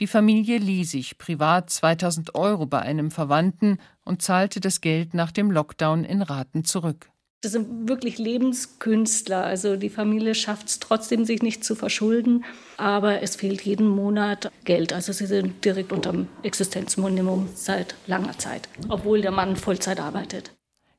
[0.00, 5.32] Die Familie lieh sich privat 2000 Euro bei einem Verwandten und zahlte das Geld nach
[5.32, 7.10] dem Lockdown in Raten zurück.
[7.40, 9.44] Das sind wirklich Lebenskünstler.
[9.44, 12.44] Also die Familie schafft es trotzdem, sich nicht zu verschulden,
[12.76, 14.92] aber es fehlt jeden Monat Geld.
[14.92, 20.52] Also sie sind direkt unter dem Existenzminimum seit langer Zeit, obwohl der Mann Vollzeit arbeitet.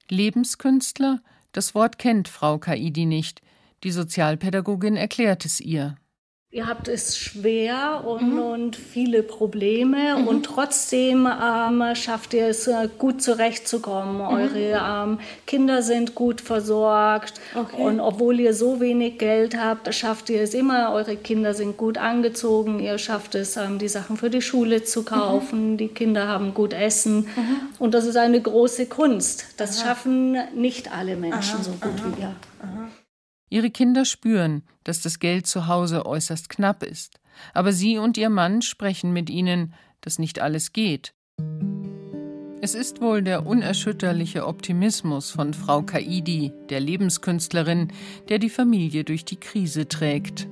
[0.08, 1.22] Lebenskünstler?
[1.52, 3.42] Das Wort kennt Frau Kaidi nicht.
[3.84, 5.96] Die Sozialpädagogin erklärt es ihr.
[6.52, 8.40] Ihr habt es schwer und, mhm.
[8.40, 10.28] und viele Probleme mhm.
[10.28, 14.16] und trotzdem ähm, schafft ihr es, äh, gut zurechtzukommen.
[14.16, 14.22] Mhm.
[14.22, 17.80] Eure ähm, Kinder sind gut versorgt okay.
[17.80, 20.92] und obwohl ihr so wenig Geld habt, schafft ihr es immer.
[20.92, 22.80] Eure Kinder sind gut angezogen.
[22.80, 25.74] Ihr schafft es, ähm, die Sachen für die Schule zu kaufen.
[25.74, 25.78] Mhm.
[25.78, 27.58] Die Kinder haben gut Essen mhm.
[27.78, 29.46] und das ist eine große Kunst.
[29.58, 29.90] Das Aha.
[29.90, 31.64] schaffen nicht alle Menschen Aha.
[31.64, 32.12] so gut Aha.
[32.18, 32.36] wie ihr.
[33.50, 37.20] Ihre Kinder spüren, dass das Geld zu Hause äußerst knapp ist,
[37.54, 41.14] aber sie und ihr Mann sprechen mit ihnen, dass nicht alles geht.
[42.62, 47.92] Es ist wohl der unerschütterliche Optimismus von Frau Kaidi, der Lebenskünstlerin,
[48.28, 50.48] der die Familie durch die Krise trägt.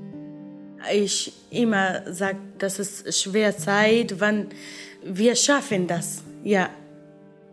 [0.93, 4.47] Ich immer sage, das ist schwer Zeit, wann
[5.03, 6.23] wir schaffen das.
[6.43, 6.69] Ja,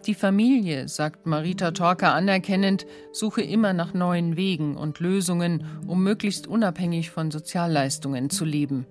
[0.07, 6.47] die Familie, sagt Marita Torka anerkennend, suche immer nach neuen Wegen und Lösungen, um möglichst
[6.47, 8.87] unabhängig von Sozialleistungen zu leben.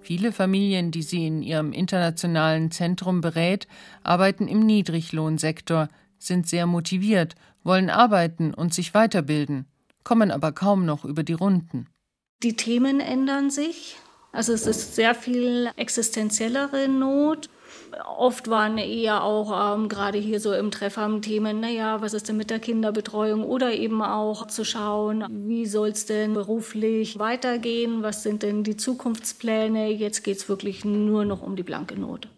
[0.00, 3.66] Viele Familien, die sie in ihrem internationalen Zentrum berät,
[4.02, 9.66] arbeiten im Niedriglohnsektor, sind sehr motiviert, wollen arbeiten und sich weiterbilden,
[10.02, 11.88] kommen aber kaum noch über die Runden.
[12.42, 13.96] Die Themen ändern sich.
[14.30, 17.48] Also es ist sehr viel existenziellere Not
[18.04, 22.36] oft waren eher auch ähm, gerade hier so im Treffer Themen, naja, was ist denn
[22.36, 28.22] mit der Kinderbetreuung oder eben auch zu schauen, wie soll es denn beruflich weitergehen, was
[28.22, 29.90] sind denn die Zukunftspläne.
[29.90, 32.28] Jetzt geht es wirklich nur noch um die blanke Not.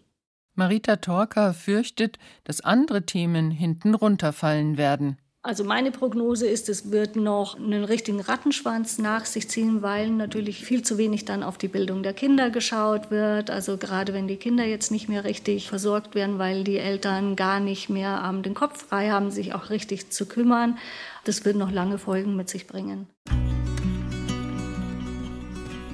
[0.55, 5.17] Marita Torka fürchtet, dass andere Themen hinten runterfallen werden.
[5.47, 10.65] Also meine Prognose ist, es wird noch einen richtigen Rattenschwanz nach sich ziehen, weil natürlich
[10.65, 13.49] viel zu wenig dann auf die Bildung der Kinder geschaut wird.
[13.49, 17.61] Also gerade wenn die Kinder jetzt nicht mehr richtig versorgt werden, weil die Eltern gar
[17.61, 20.77] nicht mehr ähm, den Kopf frei haben, sich auch richtig zu kümmern,
[21.23, 23.07] das wird noch lange Folgen mit sich bringen.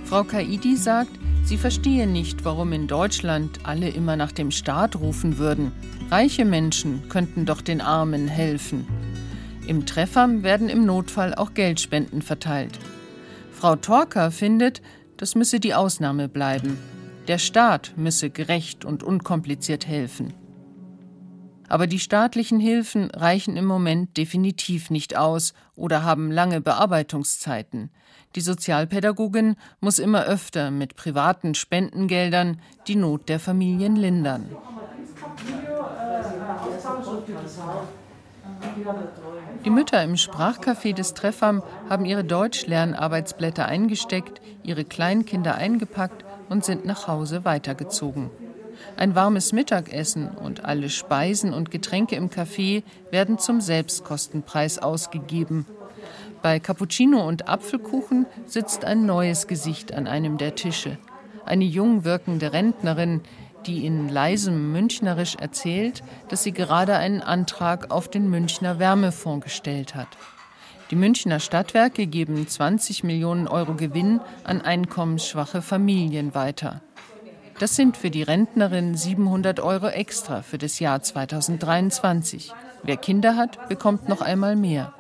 [0.06, 1.12] Frau Kaidi sagt,
[1.44, 5.72] sie verstehe nicht, warum in Deutschland alle immer nach dem Staat rufen würden.
[6.10, 9.13] Reiche Menschen könnten doch den Armen helfen.
[9.66, 12.78] Im Treffer werden im Notfall auch Geldspenden verteilt.
[13.52, 14.82] Frau Torker findet,
[15.16, 16.78] das müsse die Ausnahme bleiben.
[17.30, 20.34] Der Staat müsse gerecht und unkompliziert helfen.
[21.70, 27.90] Aber die staatlichen Hilfen reichen im Moment definitiv nicht aus oder haben lange Bearbeitungszeiten.
[28.36, 34.50] Die Sozialpädagogin muss immer öfter mit privaten Spendengeldern die Not der Familien lindern.
[39.66, 46.86] Die Mütter im Sprachcafé des Treffam haben ihre Deutschlernarbeitsblätter eingesteckt, ihre Kleinkinder eingepackt und sind
[46.86, 48.30] nach Hause weitergezogen.
[48.98, 55.66] Ein warmes Mittagessen und alle Speisen und Getränke im Café werden zum Selbstkostenpreis ausgegeben.
[56.42, 60.98] Bei Cappuccino und Apfelkuchen sitzt ein neues Gesicht an einem der Tische.
[61.46, 63.22] Eine jung wirkende Rentnerin,
[63.64, 69.96] die in leisem Münchnerisch erzählt, dass sie gerade einen Antrag auf den Münchner Wärmefonds gestellt
[69.96, 70.10] hat.
[70.92, 76.82] Die Münchner Stadtwerke geben 20 Millionen Euro Gewinn an einkommensschwache Familien weiter.
[77.60, 82.52] Das sind für die Rentnerin 700 Euro extra für das Jahr 2023.
[82.84, 84.94] Wer Kinder hat, bekommt noch einmal mehr.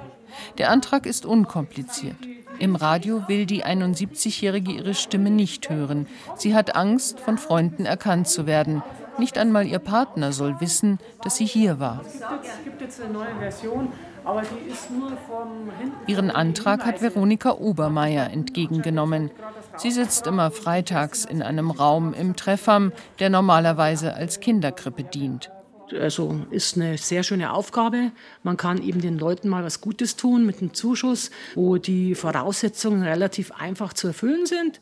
[0.57, 2.17] Der Antrag ist unkompliziert.
[2.59, 6.07] Im Radio will die 71-Jährige ihre Stimme nicht hören.
[6.35, 8.83] Sie hat Angst, von Freunden erkannt zu werden.
[9.17, 12.01] Nicht einmal ihr Partner soll wissen, dass sie hier war.
[12.05, 13.89] Es gibt jetzt eine neue Version,
[14.25, 15.69] aber die ist nur vom
[16.07, 19.31] Ihren Antrag hat Veronika Obermeier entgegengenommen.
[19.77, 25.51] Sie sitzt immer freitags in einem Raum im Treffam, der normalerweise als Kinderkrippe dient.
[25.91, 28.11] Also ist eine sehr schöne Aufgabe.
[28.41, 33.03] Man kann eben den Leuten mal was Gutes tun mit einem Zuschuss, wo die Voraussetzungen
[33.03, 34.81] relativ einfach zu erfüllen sind.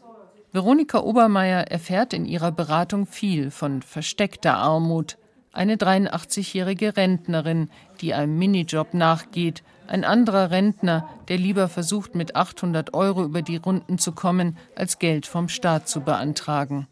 [0.51, 5.17] Veronika Obermeier erfährt in ihrer Beratung viel von versteckter Armut.
[5.53, 7.69] Eine 83-jährige Rentnerin,
[8.01, 13.57] die einem Minijob nachgeht, ein anderer Rentner, der lieber versucht, mit 800 Euro über die
[13.57, 16.87] Runden zu kommen, als Geld vom Staat zu beantragen.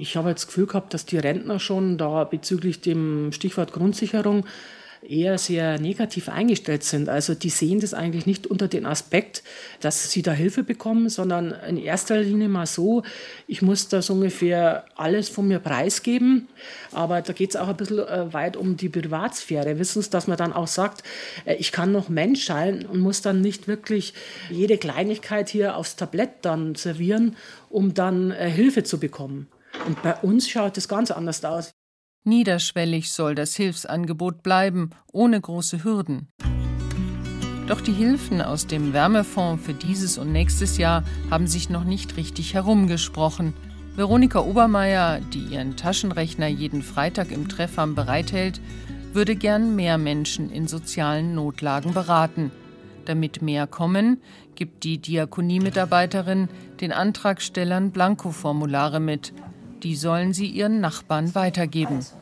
[0.00, 4.46] Ich habe jetzt das Gefühl gehabt, dass die Rentner schon da bezüglich dem Stichwort Grundsicherung
[5.06, 7.10] eher sehr negativ eingestellt sind.
[7.10, 9.42] Also die sehen das eigentlich nicht unter den Aspekt,
[9.80, 13.02] dass sie da Hilfe bekommen, sondern in erster Linie mal so,
[13.46, 16.48] ich muss da so ungefähr alles von mir preisgeben.
[16.92, 19.78] Aber da geht es auch ein bisschen äh, weit um die Privatsphäre.
[19.78, 21.02] Wissen Sie, dass man dann auch sagt,
[21.44, 24.14] äh, ich kann noch Mensch sein und muss dann nicht wirklich
[24.50, 27.36] jede Kleinigkeit hier aufs Tablett dann servieren,
[27.68, 29.48] um dann äh, Hilfe zu bekommen.
[29.86, 31.72] Und bei uns schaut es ganz anders aus.
[32.24, 36.28] Niederschwellig soll das Hilfsangebot bleiben, ohne große Hürden.
[37.66, 42.16] Doch die Hilfen aus dem Wärmefonds für dieses und nächstes Jahr haben sich noch nicht
[42.16, 43.54] richtig herumgesprochen.
[43.94, 48.60] Veronika Obermeier, die ihren Taschenrechner jeden Freitag im Treffam bereithält,
[49.12, 52.50] würde gern mehr Menschen in sozialen Notlagen beraten.
[53.04, 54.20] Damit mehr kommen,
[54.54, 56.48] gibt die Diakonie-Mitarbeiterin
[56.80, 59.32] den Antragstellern Blankoformulare mit,
[59.82, 61.96] die sollen sie ihren Nachbarn weitergeben.
[61.96, 62.14] Also,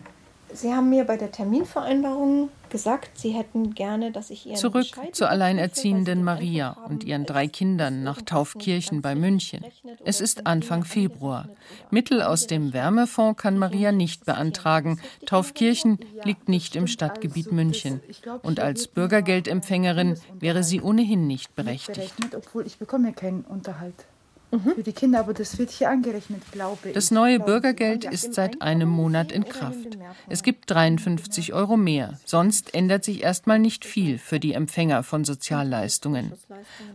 [0.55, 5.31] sie haben mir bei der Terminvereinbarung gesagt, Sie hätten gerne, dass ich Ihren Zurück zur
[5.31, 9.65] alleinerziehenden Maria und ihren drei Kindern nach Taufkirchen bei München.
[10.05, 11.49] Es ist Anfang Februar.
[11.91, 15.01] Mittel aus dem Wärmefonds kann Maria nicht beantragen.
[15.27, 18.01] Taufkirchen liegt nicht im Stadtgebiet München.
[18.43, 22.15] Und als Bürgergeldempfängerin wäre sie ohnehin nicht berechtigt.
[22.37, 24.07] Obwohl ich bekomme keinen Unterhalt
[24.51, 24.75] mhm.
[24.75, 26.95] für die Kinder, aber das wird hier angerechnet, glaube ich.
[26.95, 29.99] Das neue Bürgergeld ist seit einem Monat in Kraft.
[30.29, 32.19] Es gibt 53 Euro mehr.
[32.25, 36.33] Sonst ändert sich erstmal nicht viel für die Empfänger von Sozialleistungen.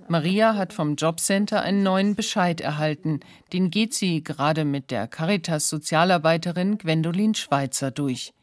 [0.07, 3.19] Maria hat vom Jobcenter einen neuen Bescheid erhalten.
[3.51, 8.33] Den geht sie gerade mit der Caritas-Sozialarbeiterin Gwendolin Schweizer durch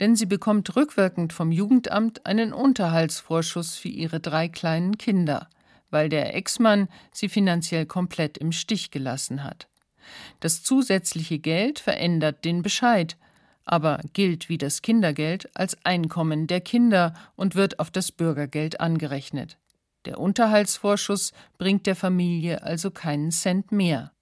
[0.00, 5.48] denn sie bekommt rückwirkend vom Jugendamt einen Unterhaltsvorschuss für ihre drei kleinen Kinder
[5.90, 9.68] weil der Ex-Mann sie finanziell komplett im Stich gelassen hat.
[10.40, 13.16] Das zusätzliche Geld verändert den Bescheid,
[13.64, 19.58] aber gilt wie das Kindergeld als Einkommen der Kinder und wird auf das Bürgergeld angerechnet.
[20.06, 24.12] Der Unterhaltsvorschuss bringt der Familie also keinen Cent mehr.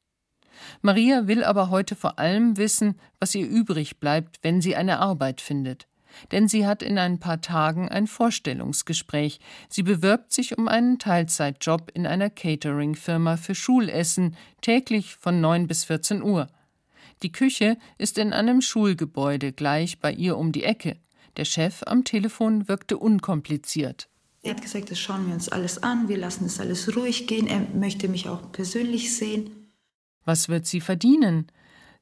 [0.80, 5.40] Maria will aber heute vor allem wissen, was ihr übrig bleibt, wenn sie eine Arbeit
[5.40, 5.86] findet
[6.32, 9.40] denn sie hat in ein paar Tagen ein Vorstellungsgespräch.
[9.68, 15.84] Sie bewirbt sich um einen Teilzeitjob in einer Catering-Firma für Schulessen, täglich von 9 bis
[15.84, 16.48] 14 Uhr.
[17.22, 20.96] Die Küche ist in einem Schulgebäude gleich bei ihr um die Ecke.
[21.36, 24.08] Der Chef am Telefon wirkte unkompliziert.
[24.42, 27.48] Er hat gesagt, das schauen wir uns alles an, wir lassen es alles ruhig gehen,
[27.48, 29.50] er möchte mich auch persönlich sehen.
[30.24, 31.50] Was wird sie verdienen?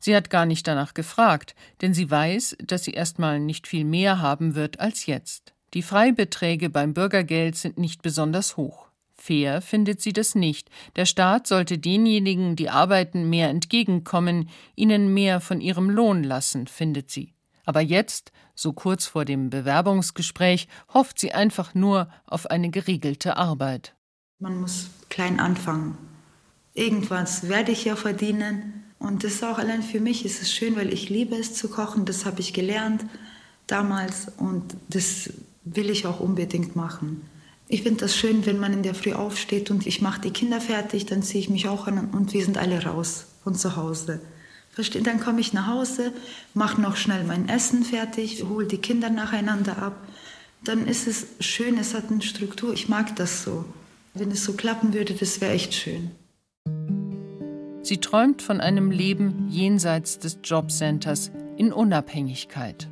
[0.05, 4.21] Sie hat gar nicht danach gefragt, denn sie weiß, dass sie erstmal nicht viel mehr
[4.21, 5.55] haben wird als jetzt.
[5.73, 8.89] Die Freibeträge beim Bürgergeld sind nicht besonders hoch.
[9.15, 10.69] Fair findet sie das nicht.
[10.97, 17.11] Der Staat sollte denjenigen, die arbeiten, mehr entgegenkommen, ihnen mehr von ihrem Lohn lassen, findet
[17.11, 17.33] sie.
[17.65, 23.95] Aber jetzt, so kurz vor dem Bewerbungsgespräch, hofft sie einfach nur auf eine geregelte Arbeit.
[24.39, 25.97] Man muss klein anfangen.
[26.75, 28.84] Irgendwas werde ich ja verdienen.
[28.99, 32.05] Und das auch allein für mich ist es schön, weil ich liebe es zu kochen.
[32.05, 33.05] Das habe ich gelernt
[33.66, 35.30] damals und das
[35.64, 37.22] will ich auch unbedingt machen.
[37.68, 40.61] Ich finde das schön, wenn man in der Früh aufsteht und ich mache die Kinder
[40.61, 44.20] fertig, dann ziehe ich mich auch an und wir sind alle raus von zu Hause.
[44.70, 45.07] Versteht?
[45.07, 46.12] Dann komme ich nach Hause,
[46.53, 49.97] mache noch schnell mein Essen fertig, hole die Kinder nacheinander ab.
[50.62, 52.72] Dann ist es schön, es hat eine Struktur.
[52.72, 53.64] Ich mag das so.
[54.14, 56.11] Wenn es so klappen würde, das wäre echt schön.
[57.85, 62.89] Sie träumt von einem Leben jenseits des Jobcenters in Unabhängigkeit.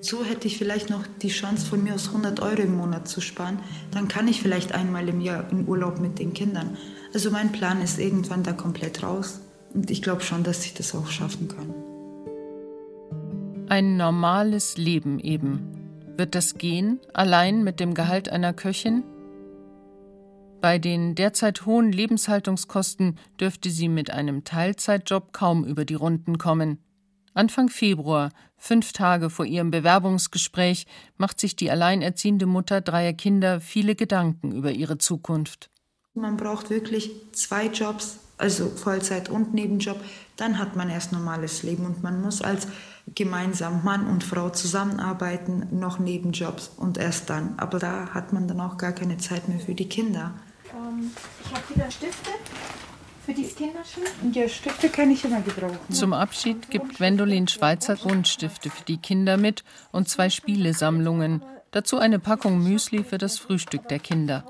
[0.00, 3.20] So hätte ich vielleicht noch die Chance, von mir aus 100 Euro im Monat zu
[3.20, 3.58] sparen.
[3.90, 6.76] Dann kann ich vielleicht einmal im Jahr in Urlaub mit den Kindern.
[7.12, 9.40] Also mein Plan ist irgendwann da komplett raus.
[9.74, 11.74] Und ich glaube schon, dass ich das auch schaffen kann.
[13.68, 16.04] Ein normales Leben eben.
[16.16, 19.02] Wird das gehen, allein mit dem Gehalt einer Köchin?
[20.62, 26.78] Bei den derzeit hohen Lebenshaltungskosten dürfte sie mit einem Teilzeitjob kaum über die Runden kommen.
[27.34, 30.86] Anfang Februar, fünf Tage vor ihrem Bewerbungsgespräch,
[31.16, 35.68] macht sich die alleinerziehende Mutter dreier Kinder viele Gedanken über ihre Zukunft.
[36.14, 40.00] Man braucht wirklich zwei Jobs, also Vollzeit und Nebenjob,
[40.36, 42.68] dann hat man erst normales Leben und man muss als
[43.16, 47.58] gemeinsam Mann und Frau zusammenarbeiten, noch Nebenjobs und erst dann.
[47.58, 50.34] Aber da hat man dann auch gar keine Zeit mehr für die Kinder.
[50.92, 51.10] Ähm,
[51.44, 52.30] ich habe wieder Stifte
[53.24, 54.06] für die Kinderschule.
[54.32, 55.78] Ja, Stifte kann ich immer gebrauchen.
[55.90, 61.44] Zum Abschied gibt Gwendolin Schweizer Grundstifte für die Kinder mit und zwei Spielesammlungen.
[61.70, 64.44] Dazu eine Packung Müsli für das Frühstück der Kinder.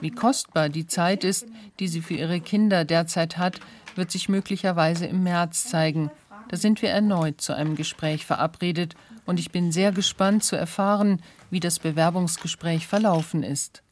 [0.00, 1.46] Wie kostbar die Zeit ist,
[1.78, 3.60] die sie für ihre Kinder derzeit hat,
[3.94, 6.10] wird sich möglicherweise im März zeigen.
[6.48, 11.22] Da sind wir erneut zu einem Gespräch verabredet und ich bin sehr gespannt zu erfahren,
[11.50, 13.82] wie das Bewerbungsgespräch verlaufen ist.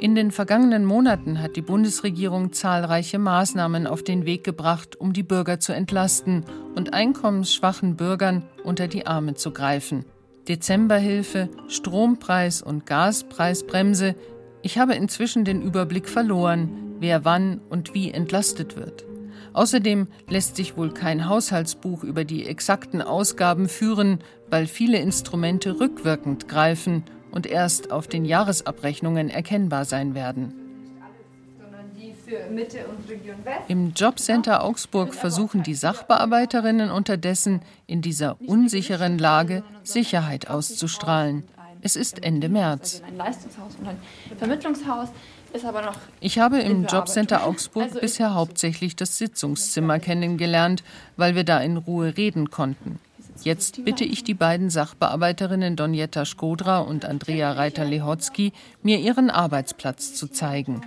[0.00, 5.22] In den vergangenen Monaten hat die Bundesregierung zahlreiche Maßnahmen auf den Weg gebracht, um die
[5.22, 10.04] Bürger zu entlasten und einkommensschwachen Bürgern unter die Arme zu greifen.
[10.48, 14.16] Dezemberhilfe, Strompreis- und Gaspreisbremse.
[14.62, 19.04] Ich habe inzwischen den Überblick verloren, wer wann und wie entlastet wird.
[19.52, 24.18] Außerdem lässt sich wohl kein Haushaltsbuch über die exakten Ausgaben führen,
[24.50, 27.04] weil viele Instrumente rückwirkend greifen
[27.34, 30.52] und erst auf den Jahresabrechnungen erkennbar sein werden.
[33.68, 41.44] Im Jobcenter Augsburg versuchen die Sachbearbeiterinnen unterdessen in dieser unsicheren Lage Sicherheit auszustrahlen.
[41.82, 43.02] Es ist Ende März.
[46.20, 50.82] Ich habe im Jobcenter Augsburg bisher hauptsächlich das Sitzungszimmer kennengelernt,
[51.16, 53.00] weil wir da in Ruhe reden konnten.
[53.44, 60.28] Jetzt bitte ich die beiden Sachbearbeiterinnen Donjetta Skodra und Andrea Reiter-Lehotzky, mir ihren Arbeitsplatz zu
[60.28, 60.80] zeigen.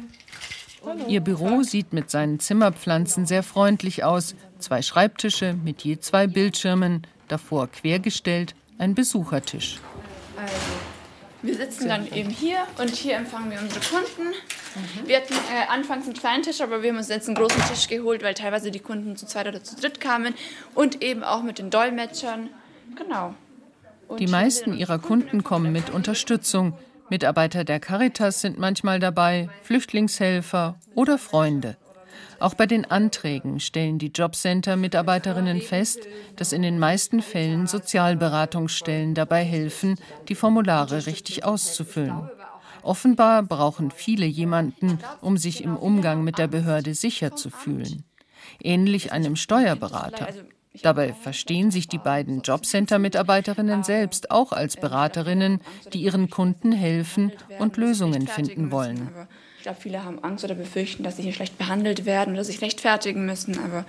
[1.07, 4.33] Ihr Büro sieht mit seinen Zimmerpflanzen sehr freundlich aus.
[4.57, 9.79] Zwei Schreibtische mit je zwei Bildschirmen, davor quergestellt ein Besuchertisch.
[10.35, 10.96] Also,
[11.41, 14.29] wir sitzen dann eben hier und hier empfangen wir unsere Kunden.
[14.29, 15.07] Mhm.
[15.07, 17.87] Wir hatten äh, anfangs einen kleinen Tisch, aber wir haben uns jetzt einen großen Tisch
[17.87, 20.33] geholt, weil teilweise die Kunden zu zweit oder zu dritt kamen
[20.73, 22.49] und eben auch mit den Dolmetschern.
[22.95, 23.35] Genau.
[24.07, 26.77] Und die meisten ihrer Kunden kommen mit Unterstützung.
[27.09, 31.77] Mitarbeiter der Caritas sind manchmal dabei, Flüchtlingshelfer oder Freunde.
[32.39, 35.99] Auch bei den Anträgen stellen die Jobcenter-Mitarbeiterinnen fest,
[36.35, 39.95] dass in den meisten Fällen Sozialberatungsstellen dabei helfen,
[40.29, 42.29] die Formulare richtig auszufüllen.
[42.83, 48.03] Offenbar brauchen viele jemanden, um sich im Umgang mit der Behörde sicher zu fühlen.
[48.61, 50.29] Ähnlich einem Steuerberater.
[50.83, 55.59] Dabei verstehen sich die beiden Jobcenter-Mitarbeiterinnen selbst auch als Beraterinnen,
[55.93, 59.09] die ihren Kunden helfen und Lösungen finden wollen.
[59.67, 62.61] Ich glaube, viele haben Angst oder befürchten, dass sie hier schlecht behandelt werden oder sich
[62.61, 63.59] rechtfertigen müssen.
[63.59, 63.85] Aber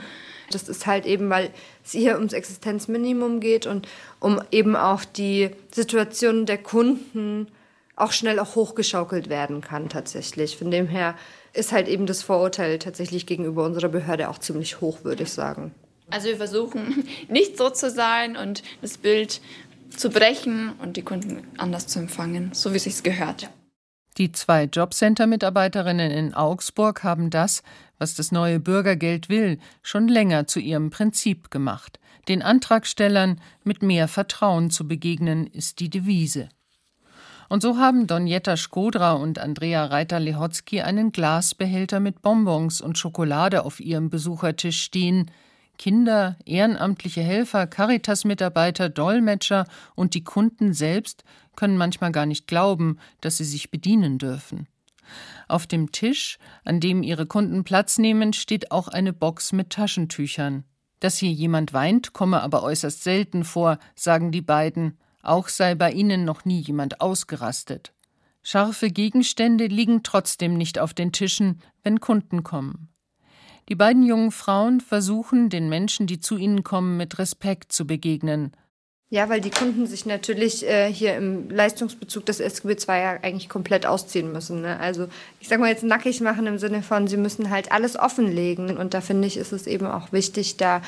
[0.51, 1.51] das ist halt eben, weil
[1.85, 3.87] es hier ums Existenzminimum geht und
[4.19, 7.47] um eben auch die Situation der Kunden
[7.95, 10.57] auch schnell auch hochgeschaukelt werden kann tatsächlich.
[10.57, 11.15] Von dem her
[11.53, 15.73] ist halt eben das Vorurteil tatsächlich gegenüber unserer Behörde auch ziemlich hoch, würde ich sagen.
[16.11, 19.41] Also wir versuchen nicht so zu sein und das Bild
[19.97, 23.49] zu brechen und die Kunden anders zu empfangen, so wie es sich gehört.
[24.19, 27.63] Die zwei Jobcenter-Mitarbeiterinnen in Augsburg haben das,
[27.99, 32.01] was das neue Bürgergeld will, schon länger zu ihrem Prinzip gemacht.
[32.27, 36.49] Den Antragstellern mit mehr Vertrauen zu begegnen, ist die Devise.
[37.49, 43.79] Und so haben Donjetta Skodra und Andrea Reiter-Lehotzky einen Glasbehälter mit Bonbons und Schokolade auf
[43.79, 45.31] ihrem Besuchertisch stehen.
[45.79, 51.25] Kinder, ehrenamtliche Helfer, Caritas-Mitarbeiter, Dolmetscher und die Kunden selbst
[51.57, 54.67] können manchmal gar nicht glauben, dass sie sich bedienen dürfen.
[55.47, 60.65] Auf dem Tisch, an dem ihre Kunden Platz nehmen, steht auch eine Box mit Taschentüchern.
[61.01, 64.99] Dass hier jemand weint, komme aber äußerst selten vor, sagen die beiden.
[65.23, 67.93] Auch sei bei ihnen noch nie jemand ausgerastet.
[68.43, 72.89] Scharfe Gegenstände liegen trotzdem nicht auf den Tischen, wenn Kunden kommen.
[73.69, 78.53] Die beiden jungen Frauen versuchen, den Menschen, die zu ihnen kommen, mit Respekt zu begegnen.
[79.11, 83.49] Ja, weil die Kunden sich natürlich äh, hier im Leistungsbezug des SGB II ja eigentlich
[83.49, 84.61] komplett ausziehen müssen.
[84.61, 84.79] Ne?
[84.81, 85.09] Also
[85.41, 88.77] ich sag mal jetzt nackig machen im Sinne von, sie müssen halt alles offenlegen.
[88.77, 90.83] Und da finde ich, ist es eben auch wichtig, da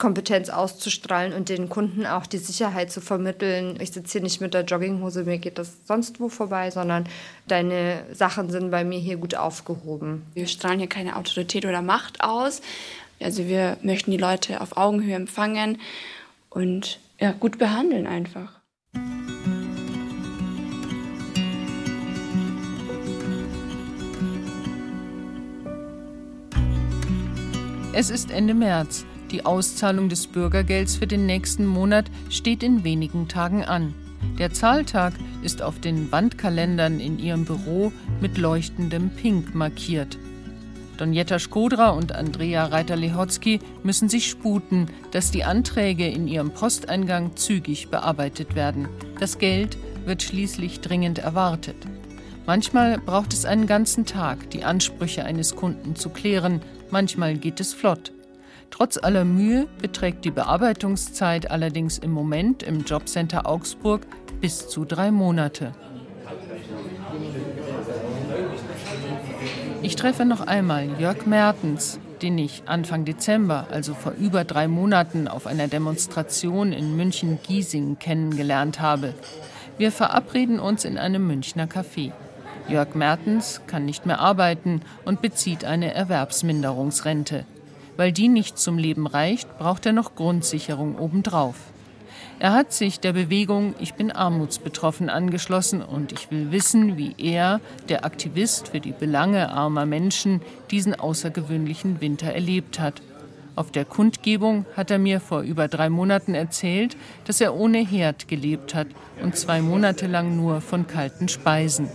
[0.00, 3.78] Kompetenz auszustrahlen und den Kunden auch die Sicherheit zu vermitteln.
[3.80, 7.06] Ich sitze hier nicht mit der Jogginghose, mir geht das sonst wo vorbei, sondern
[7.46, 10.22] deine Sachen sind bei mir hier gut aufgehoben.
[10.32, 12.62] Wir strahlen hier keine Autorität oder Macht aus.
[13.20, 15.78] Also wir möchten die Leute auf Augenhöhe empfangen
[16.48, 18.58] und ja, gut behandeln einfach.
[27.92, 29.04] Es ist Ende März.
[29.30, 33.94] Die Auszahlung des Bürgergelds für den nächsten Monat steht in wenigen Tagen an.
[34.38, 40.18] Der Zahltag ist auf den Wandkalendern in ihrem Büro mit leuchtendem Pink markiert.
[40.96, 47.88] Donjetta Skodra und Andrea Reiter-Lehotzky müssen sich sputen, dass die Anträge in ihrem Posteingang zügig
[47.88, 48.88] bearbeitet werden.
[49.18, 51.76] Das Geld wird schließlich dringend erwartet.
[52.46, 56.60] Manchmal braucht es einen ganzen Tag, die Ansprüche eines Kunden zu klären,
[56.90, 58.12] manchmal geht es flott.
[58.70, 64.06] Trotz aller Mühe beträgt die Bearbeitungszeit allerdings im Moment im Jobcenter Augsburg
[64.40, 65.72] bis zu drei Monate.
[69.82, 75.26] Ich treffe noch einmal Jörg Mertens, den ich Anfang Dezember, also vor über drei Monaten,
[75.26, 79.14] auf einer Demonstration in München-Giesing kennengelernt habe.
[79.78, 82.12] Wir verabreden uns in einem Münchner Café.
[82.68, 87.46] Jörg Mertens kann nicht mehr arbeiten und bezieht eine Erwerbsminderungsrente.
[88.00, 91.56] Weil die nicht zum Leben reicht, braucht er noch Grundsicherung obendrauf.
[92.38, 97.60] Er hat sich der Bewegung Ich bin armutsbetroffen angeschlossen und ich will wissen, wie er,
[97.90, 100.40] der Aktivist für die Belange armer Menschen,
[100.70, 103.02] diesen außergewöhnlichen Winter erlebt hat.
[103.54, 106.96] Auf der Kundgebung hat er mir vor über drei Monaten erzählt,
[107.26, 108.86] dass er ohne Herd gelebt hat
[109.22, 111.90] und zwei Monate lang nur von kalten Speisen.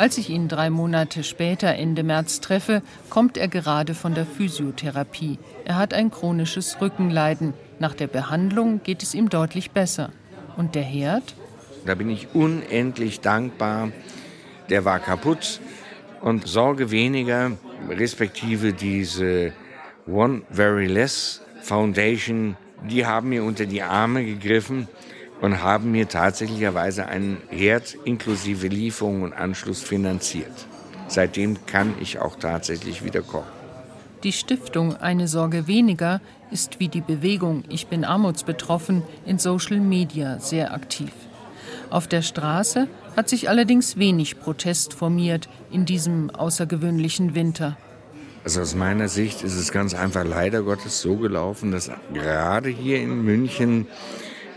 [0.00, 2.80] Als ich ihn drei Monate später Ende März treffe,
[3.10, 5.38] kommt er gerade von der Physiotherapie.
[5.66, 7.52] Er hat ein chronisches Rückenleiden.
[7.80, 10.10] Nach der Behandlung geht es ihm deutlich besser.
[10.56, 11.34] Und der Herd?
[11.84, 13.92] Da bin ich unendlich dankbar.
[14.70, 15.60] Der war kaputt
[16.22, 17.52] und Sorge weniger,
[17.90, 19.52] respektive diese
[20.06, 22.56] One Very Less Foundation,
[22.88, 24.88] die haben mir unter die Arme gegriffen
[25.40, 30.52] und haben mir tatsächlicherweise einen Herd inklusive Lieferung und Anschluss finanziert.
[31.08, 33.60] Seitdem kann ich auch tatsächlich wieder kochen.
[34.22, 36.20] Die Stiftung Eine Sorge weniger
[36.50, 41.10] ist wie die Bewegung Ich bin armutsbetroffen in Social Media sehr aktiv.
[41.88, 42.86] Auf der Straße
[43.16, 47.76] hat sich allerdings wenig Protest formiert in diesem außergewöhnlichen Winter.
[48.44, 53.00] Also aus meiner Sicht ist es ganz einfach leider Gottes so gelaufen, dass gerade hier
[53.00, 53.86] in München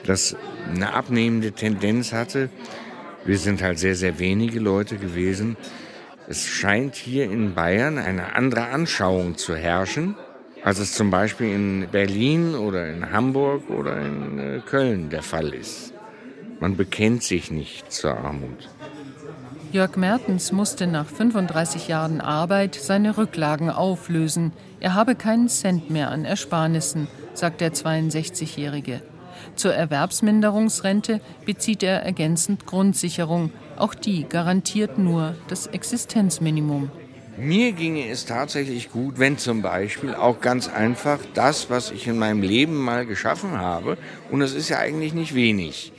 [0.05, 0.35] das
[0.69, 2.49] eine abnehmende Tendenz hatte.
[3.25, 5.57] Wir sind halt sehr, sehr wenige Leute gewesen.
[6.27, 10.15] Es scheint hier in Bayern eine andere Anschauung zu herrschen,
[10.63, 15.53] als es zum Beispiel in Berlin oder in Hamburg oder in äh, Köln der Fall
[15.53, 15.93] ist.
[16.59, 18.69] Man bekennt sich nicht zur Armut.
[19.73, 24.53] Jörg Mertens musste nach 35 Jahren Arbeit seine Rücklagen auflösen.
[24.79, 29.01] Er habe keinen Cent mehr an Ersparnissen, sagt der 62-Jährige.
[29.55, 33.51] Zur Erwerbsminderungsrente bezieht er ergänzend Grundsicherung.
[33.77, 36.91] Auch die garantiert nur das Existenzminimum.
[37.37, 42.19] Mir ginge es tatsächlich gut, wenn zum Beispiel auch ganz einfach das, was ich in
[42.19, 43.97] meinem Leben mal geschaffen habe,
[44.29, 45.93] und das ist ja eigentlich nicht wenig,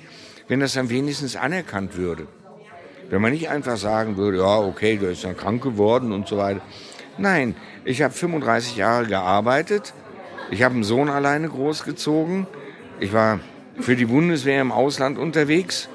[0.46, 2.28] wenn das dann wenigstens anerkannt würde.
[3.11, 6.36] Wenn man nicht einfach sagen würde, ja, okay, du bist dann krank geworden und so
[6.36, 6.61] weiter.
[7.18, 9.92] Nein, ich habe 35 Jahre gearbeitet,
[10.52, 12.46] ich habe einen Sohn alleine großgezogen,
[13.01, 13.40] ich war
[13.80, 15.88] für die Bundeswehr im Ausland unterwegs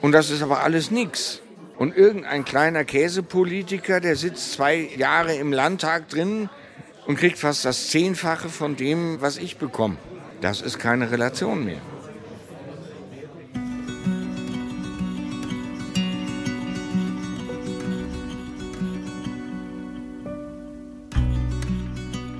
[0.00, 1.42] und das ist aber alles nichts.
[1.78, 6.48] Und irgendein kleiner Käsepolitiker, der sitzt zwei Jahre im Landtag drin
[7.06, 9.96] und kriegt fast das Zehnfache von dem, was ich bekomme.
[10.40, 11.80] Das ist keine Relation mehr.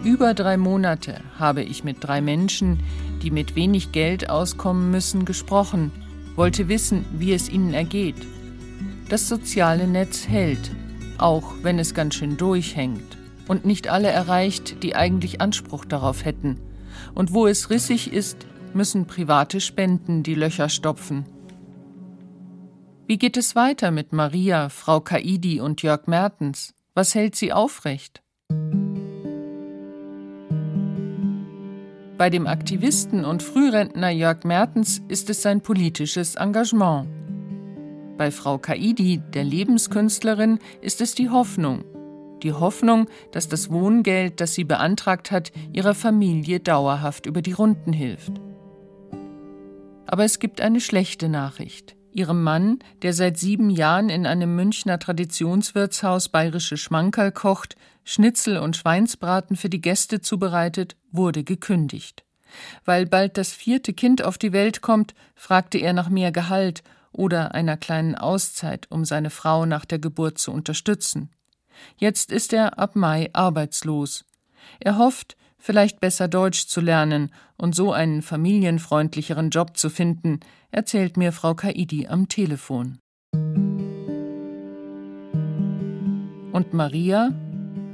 [0.02, 2.80] Über drei Monate habe ich mit drei Menschen,
[3.26, 5.90] die mit wenig Geld auskommen müssen, gesprochen,
[6.36, 8.14] wollte wissen, wie es ihnen ergeht.
[9.08, 10.70] Das soziale Netz hält,
[11.18, 13.18] auch wenn es ganz schön durchhängt
[13.48, 16.60] und nicht alle erreicht, die eigentlich Anspruch darauf hätten.
[17.16, 21.24] Und wo es rissig ist, müssen private Spenden die Löcher stopfen.
[23.08, 26.74] Wie geht es weiter mit Maria, Frau Kaidi und Jörg Mertens?
[26.94, 28.22] Was hält sie aufrecht?
[32.18, 37.06] Bei dem Aktivisten und Frührentner Jörg Mertens ist es sein politisches Engagement.
[38.16, 41.84] Bei Frau Kaidi, der Lebenskünstlerin, ist es die Hoffnung.
[42.42, 47.92] Die Hoffnung, dass das Wohngeld, das sie beantragt hat, ihrer Familie dauerhaft über die Runden
[47.92, 48.32] hilft.
[50.06, 51.96] Aber es gibt eine schlechte Nachricht.
[52.12, 57.76] Ihrem Mann, der seit sieben Jahren in einem Münchner Traditionswirtshaus bayerische Schmankerl kocht,
[58.08, 62.24] Schnitzel und Schweinsbraten für die Gäste zubereitet, wurde gekündigt.
[62.84, 67.52] Weil bald das vierte Kind auf die Welt kommt, fragte er nach mehr Gehalt oder
[67.52, 71.30] einer kleinen Auszeit, um seine Frau nach der Geburt zu unterstützen.
[71.96, 74.24] Jetzt ist er ab Mai arbeitslos.
[74.78, 80.38] Er hofft, vielleicht besser Deutsch zu lernen und so einen familienfreundlicheren Job zu finden,
[80.70, 82.98] erzählt mir Frau Kaidi am Telefon.
[86.52, 87.34] Und Maria?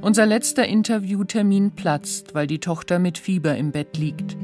[0.03, 4.35] Unser letzter Interviewtermin platzt, weil die Tochter mit Fieber im Bett liegt.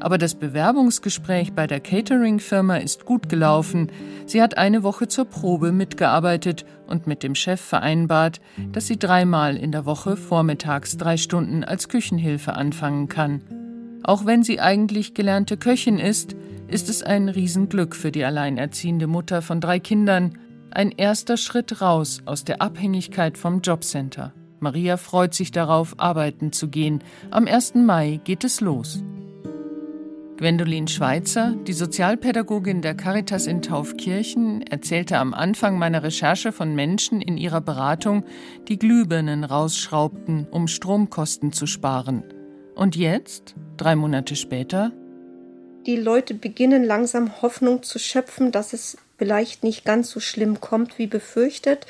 [0.00, 3.92] Aber das Bewerbungsgespräch bei der Catering-Firma ist gut gelaufen.
[4.26, 8.40] Sie hat eine Woche zur Probe mitgearbeitet und mit dem Chef vereinbart,
[8.72, 13.40] dass sie dreimal in der Woche vormittags drei Stunden als Küchenhilfe anfangen kann.
[14.02, 16.34] Auch wenn sie eigentlich gelernte Köchin ist,
[16.66, 20.38] ist es ein Riesenglück für die alleinerziehende Mutter von drei Kindern,
[20.72, 24.32] ein erster Schritt raus aus der Abhängigkeit vom Jobcenter.
[24.64, 27.04] Maria freut sich darauf, arbeiten zu gehen.
[27.30, 27.74] Am 1.
[27.74, 29.02] Mai geht es los.
[30.38, 37.20] Gwendolin Schweitzer, die Sozialpädagogin der Caritas in Taufkirchen, erzählte am Anfang meiner Recherche von Menschen
[37.20, 38.24] in ihrer Beratung,
[38.66, 42.24] die Glühbirnen rausschraubten, um Stromkosten zu sparen.
[42.74, 44.92] Und jetzt, drei Monate später?
[45.84, 50.98] Die Leute beginnen langsam Hoffnung zu schöpfen, dass es vielleicht nicht ganz so schlimm kommt
[50.98, 51.86] wie befürchtet.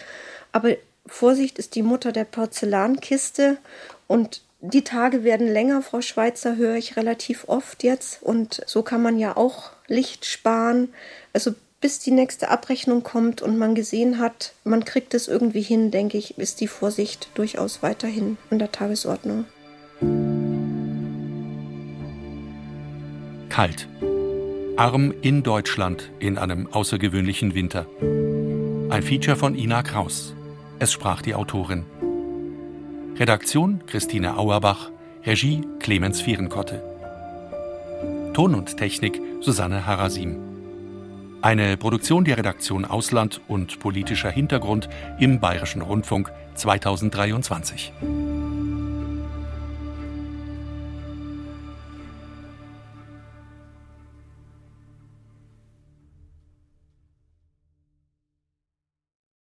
[0.51, 0.70] Aber
[1.07, 3.59] Vorsicht ist die Mutter der Porzellankiste
[4.07, 8.22] und die Tage werden länger, Frau Schweizer, höre ich relativ oft jetzt.
[8.22, 10.88] Und so kann man ja auch Licht sparen.
[11.34, 15.90] Also bis die nächste Abrechnung kommt und man gesehen hat, man kriegt es irgendwie hin,
[15.90, 19.44] denke ich, ist die Vorsicht durchaus weiterhin an der Tagesordnung.
[23.50, 23.86] Kalt.
[24.76, 27.86] Arm in Deutschland in einem außergewöhnlichen Winter.
[28.88, 30.34] Ein Feature von Ina Kraus.
[30.79, 31.85] Es sprach die Autorin.
[33.16, 34.91] Redaktion Christine Auerbach,
[35.25, 36.83] Regie Clemens Vierenkotte.
[38.35, 40.37] Ton und Technik Susanne Harasim.
[41.43, 44.89] Eine Produktion der Redaktion Ausland und politischer Hintergrund
[45.20, 47.93] im Bayerischen Rundfunk 2023.